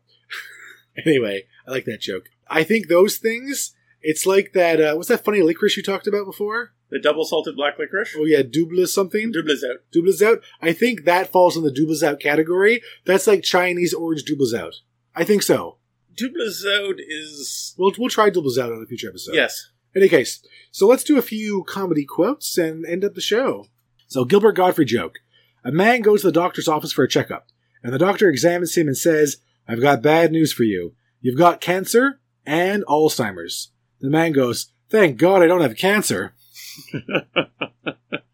anyway, 1.06 1.44
I 1.66 1.70
like 1.70 1.84
that 1.84 2.00
joke. 2.00 2.30
I 2.48 2.62
think 2.64 2.88
those 2.88 3.16
things. 3.18 3.74
It's 4.00 4.24
like 4.24 4.52
that. 4.54 4.80
Uh, 4.80 4.94
what's 4.94 5.08
that 5.08 5.24
funny 5.24 5.42
licorice 5.42 5.76
you 5.76 5.82
talked 5.82 6.06
about 6.06 6.24
before? 6.26 6.72
The 6.90 7.00
double 7.00 7.24
salted 7.24 7.56
black 7.56 7.78
licorice? 7.78 8.14
Oh 8.16 8.24
yeah, 8.24 8.42
Dubbel 8.42 8.86
something. 8.86 9.32
Dubbel 9.32 9.56
Zout. 9.56 9.78
Dubbel 9.94 10.12
Zout. 10.18 10.40
I 10.62 10.72
think 10.72 11.04
that 11.04 11.32
falls 11.32 11.56
in 11.56 11.64
the 11.64 11.72
Dubbel 11.72 12.00
Zout 12.00 12.20
category. 12.20 12.80
That's 13.04 13.26
like 13.26 13.42
Chinese 13.42 13.92
orange 13.92 14.24
Dubbel 14.24 14.52
Zout. 14.52 14.74
I 15.14 15.24
think 15.24 15.42
so. 15.42 15.78
Dubbel 16.14 16.48
Zout 16.48 16.98
is 16.98 17.74
We'll 17.76 17.92
we'll 17.98 18.08
try 18.08 18.30
Dubbel 18.30 18.56
Zout 18.56 18.74
on 18.74 18.82
a 18.82 18.86
future 18.86 19.08
episode. 19.08 19.34
yes. 19.34 19.70
In 19.94 20.02
any 20.02 20.08
case, 20.10 20.44
so 20.70 20.86
let's 20.86 21.04
do 21.04 21.16
a 21.18 21.22
few 21.22 21.64
comedy 21.64 22.04
quotes 22.04 22.58
and 22.58 22.84
end 22.86 23.02
up 23.04 23.14
the 23.14 23.20
show. 23.20 23.66
So 24.08 24.24
Gilbert 24.24 24.52
Gottfried 24.52 24.88
joke. 24.88 25.20
A 25.64 25.72
man 25.72 26.02
goes 26.02 26.20
to 26.20 26.28
the 26.28 26.32
doctor's 26.32 26.68
office 26.68 26.92
for 26.92 27.02
a 27.02 27.08
checkup, 27.08 27.48
and 27.82 27.92
the 27.92 27.98
doctor 27.98 28.28
examines 28.28 28.76
him 28.76 28.86
and 28.86 28.96
says, 28.96 29.38
I've 29.66 29.80
got 29.80 30.02
bad 30.02 30.30
news 30.30 30.52
for 30.52 30.62
you. 30.62 30.94
You've 31.20 31.38
got 31.38 31.60
cancer 31.60 32.20
and 32.44 32.84
Alzheimer's. 32.86 33.70
The 34.00 34.10
man 34.10 34.30
goes, 34.32 34.70
Thank 34.88 35.16
God 35.16 35.42
I 35.42 35.46
don't 35.48 35.62
have 35.62 35.76
cancer. 35.76 36.34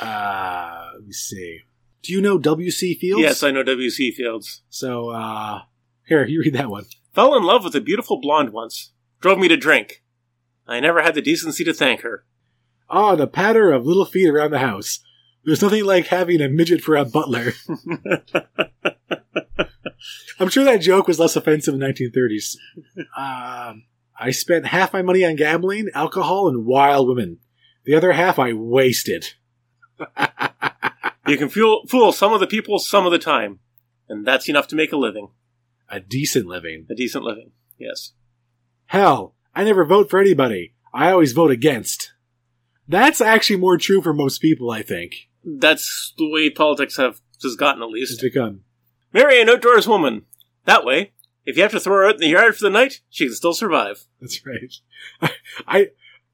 Uh, 0.00 0.90
let 0.94 1.04
me 1.04 1.12
see. 1.12 1.60
Do 2.02 2.12
you 2.12 2.20
know 2.20 2.36
W.C. 2.36 2.94
Fields? 2.94 3.22
Yes, 3.22 3.42
I 3.44 3.52
know 3.52 3.62
W.C. 3.62 4.10
Fields. 4.10 4.62
So, 4.68 5.10
uh, 5.10 5.60
here, 6.08 6.26
you 6.26 6.40
read 6.40 6.54
that 6.54 6.70
one. 6.70 6.86
Fell 7.14 7.36
in 7.36 7.44
love 7.44 7.62
with 7.62 7.76
a 7.76 7.80
beautiful 7.80 8.20
blonde 8.20 8.52
once. 8.52 8.92
Drove 9.20 9.38
me 9.38 9.46
to 9.46 9.56
drink. 9.56 10.02
I 10.66 10.80
never 10.80 11.02
had 11.02 11.14
the 11.14 11.22
decency 11.22 11.62
to 11.62 11.72
thank 11.72 12.00
her. 12.00 12.24
Ah, 12.90 13.14
the 13.14 13.28
patter 13.28 13.70
of 13.70 13.86
little 13.86 14.04
feet 14.04 14.28
around 14.28 14.50
the 14.50 14.58
house. 14.58 14.98
There's 15.44 15.62
nothing 15.62 15.84
like 15.84 16.08
having 16.08 16.40
a 16.40 16.48
midget 16.48 16.82
for 16.82 16.96
a 16.96 17.04
butler. 17.04 17.52
I'm 20.40 20.48
sure 20.48 20.64
that 20.64 20.80
joke 20.80 21.06
was 21.06 21.20
less 21.20 21.36
offensive 21.36 21.74
in 21.74 21.80
the 21.80 21.86
1930s. 21.86 22.56
Um, 23.16 23.84
I 24.22 24.30
spent 24.30 24.66
half 24.66 24.92
my 24.92 25.02
money 25.02 25.24
on 25.24 25.34
gambling, 25.34 25.88
alcohol, 25.94 26.48
and 26.48 26.64
wild 26.64 27.08
women. 27.08 27.38
The 27.84 27.94
other 27.96 28.12
half 28.12 28.38
I 28.38 28.52
wasted. 28.52 29.34
You 31.26 31.36
can 31.36 31.48
fool, 31.48 31.82
fool 31.88 32.12
some 32.12 32.32
of 32.32 32.38
the 32.40 32.46
people 32.46 32.78
some 32.78 33.04
of 33.04 33.10
the 33.10 33.18
time, 33.18 33.58
and 34.08 34.24
that's 34.24 34.48
enough 34.48 34.68
to 34.68 34.76
make 34.76 34.92
a 34.92 34.96
living. 34.96 35.30
A 35.88 35.98
decent 35.98 36.46
living. 36.46 36.86
A 36.88 36.94
decent 36.94 37.24
living. 37.24 37.50
Yes. 37.78 38.12
Hell, 38.86 39.34
I 39.56 39.64
never 39.64 39.84
vote 39.84 40.08
for 40.08 40.20
anybody. 40.20 40.74
I 40.94 41.10
always 41.10 41.32
vote 41.32 41.50
against. 41.50 42.12
That's 42.86 43.20
actually 43.20 43.56
more 43.56 43.76
true 43.76 44.02
for 44.02 44.14
most 44.14 44.38
people, 44.38 44.70
I 44.70 44.82
think. 44.82 45.28
That's 45.44 46.12
the 46.16 46.28
way 46.30 46.48
politics 46.48 46.96
have 46.96 47.20
has 47.42 47.56
gotten 47.56 47.82
at 47.82 47.88
It's 47.92 48.10
least. 48.12 48.22
become. 48.22 48.60
Marry 49.12 49.40
an 49.42 49.48
outdoors 49.48 49.88
woman. 49.88 50.22
That 50.64 50.84
way, 50.84 51.12
if 51.44 51.56
you 51.56 51.62
have 51.62 51.72
to 51.72 51.80
throw 51.80 51.96
her 51.96 52.06
out 52.06 52.14
in 52.14 52.20
the 52.20 52.28
yard 52.28 52.56
for 52.56 52.64
the 52.64 52.70
night, 52.70 53.00
she 53.10 53.26
can 53.26 53.34
still 53.34 53.54
survive. 53.54 54.04
That's 54.20 54.44
right. 54.46 54.74
I, 55.20 55.30
I 55.66 55.88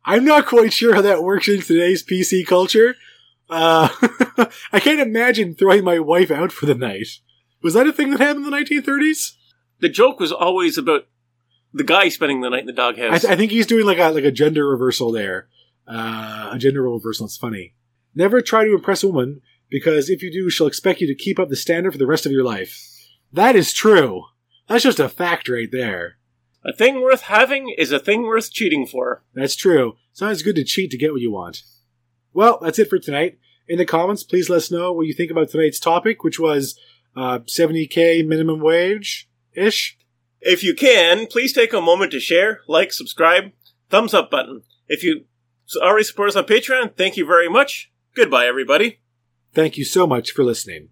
I'm 0.05 0.25
not 0.25 0.47
quite 0.47 0.73
sure 0.73 0.95
how 0.95 1.03
that 1.03 1.23
works 1.23 1.49
in 1.49 1.61
today's 1.61 2.03
PC 2.03 2.47
culture. 2.47 2.95
Uh, 3.51 3.89
I 4.73 4.81
can't 4.81 5.01
imagine 5.01 5.55
throwing 5.55 5.85
my 5.85 5.99
wife 5.99 6.31
out 6.31 6.53
for 6.53 6.67
the 6.67 6.75
night. 6.75 7.09
Was 7.63 7.75
that 7.75 7.87
a 7.87 7.93
thing 7.93 8.11
that 8.11 8.21
happened 8.21 8.47
in 8.47 8.51
the 8.51 8.57
1930s? 8.57 9.33
The 9.81 9.89
joke 9.89 10.21
was 10.21 10.33
always 10.33 10.79
about 10.79 11.07
the 11.73 11.85
guy 11.85 12.09
spending 12.09 12.41
the 12.41 12.51
night 12.51 12.67
in 12.67 12.67
the 12.67 12.73
I, 12.73 12.93
doghouse. 12.93 13.21
th- 13.23 13.33
I 13.33 13.37
think 13.37 13.53
he's 13.53 13.67
doing 13.67 13.85
like 13.87 13.99
a 13.99 14.11
like 14.11 14.25
a 14.25 14.31
gender 14.31 14.67
reversal 14.69 15.13
there. 15.13 15.49
Uh, 15.87 16.51
a 16.53 16.59
gender 16.59 16.83
role 16.83 16.99
reversal. 16.99 17.27
It's 17.27 17.37
funny. 17.37 17.75
Never 18.15 18.41
try 18.41 18.65
to 18.65 18.75
impress 18.75 19.03
a 19.03 19.09
woman 19.09 19.41
because 19.69 20.11
if 20.11 20.23
you 20.23 20.31
do, 20.33 20.51
she'll 20.51 20.67
expect 20.67 21.01
you 21.01 21.07
to 21.07 21.15
keep 21.15 21.39
up 21.39 21.49
the 21.49 21.57
standard 21.57 21.93
for 21.93 21.99
the 21.99 22.07
rest 22.07 22.27
of 22.27 22.33
your 22.33 22.45
life. 22.45 22.79
That 23.33 23.57
is 23.57 23.73
true. 23.73 24.25
That's 24.69 24.85
just 24.85 25.01
a 25.01 25.09
fact 25.09 25.49
right 25.49 25.71
there. 25.71 26.17
a 26.65 26.73
thing 26.73 27.01
worth 27.01 27.23
having 27.23 27.75
is 27.79 27.93
a 27.93 27.99
thing 27.99 28.23
worth 28.25 28.53
cheating 28.53 28.87
for. 28.87 29.23
That's 29.35 29.57
true. 29.57 29.97
Sometimes 30.13 30.39
it's 30.39 30.45
good 30.45 30.57
to 30.57 30.65
cheat 30.65 30.91
to 30.91 30.99
get 30.99 31.13
what 31.13 31.21
you 31.23 31.31
want. 31.31 31.63
Well, 32.35 32.59
that's 32.61 32.79
it 32.79 32.91
for 32.91 32.99
tonight. 32.99 33.39
In 33.69 33.79
the 33.79 33.87
comments, 33.87 34.23
please 34.25 34.51
let 34.51 34.57
us 34.59 34.71
know 34.71 34.93
what 34.93 35.07
you 35.07 35.15
think 35.15 35.31
about 35.31 35.51
tonight's 35.51 35.81
topic, 35.81 36.23
which 36.25 36.39
was 36.39 36.79
uh, 37.17 37.41
70k 37.41 38.27
minimum 38.27 38.61
wage 38.61 39.29
ish. 39.55 39.97
If 40.41 40.63
you 40.63 40.75
can, 40.75 41.27
please 41.27 41.53
take 41.53 41.73
a 41.73 41.81
moment 41.81 42.13
to 42.13 42.21
share, 42.21 42.61
like, 42.69 42.93
subscribe, 42.93 43.53
thumbs 43.91 44.15
up 44.15 44.31
button. 44.31 44.63
If 44.89 45.03
you 45.03 45.25
already 45.81 46.05
support 46.05 46.29
us 46.31 46.37
on 46.37 46.45
Patreon, 46.45 46.97
thank 46.97 47.17
you 47.17 47.27
very 47.27 47.49
much. 47.49 47.91
Goodbye, 48.15 48.47
everybody. 48.47 49.01
Thank 49.53 49.77
you 49.77 49.85
so 49.85 50.07
much 50.07 50.31
for 50.31 50.45
listening. 50.45 50.91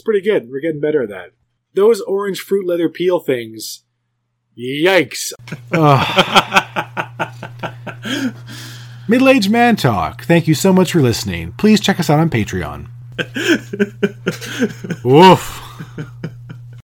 It's 0.00 0.04
pretty 0.06 0.22
good. 0.22 0.50
We're 0.50 0.60
getting 0.60 0.80
better 0.80 1.02
at 1.02 1.10
that. 1.10 1.32
Those 1.74 2.00
orange 2.00 2.40
fruit 2.40 2.66
leather 2.66 2.88
peel 2.88 3.20
things. 3.20 3.84
Yikes. 4.58 5.34
Middle 9.08 9.28
aged 9.28 9.50
man 9.50 9.76
talk. 9.76 10.24
Thank 10.24 10.48
you 10.48 10.54
so 10.54 10.72
much 10.72 10.92
for 10.92 11.02
listening. 11.02 11.52
Please 11.52 11.80
check 11.80 12.00
us 12.00 12.08
out 12.08 12.18
on 12.18 12.30
Patreon. 12.30 12.88
Woof. 15.04 15.60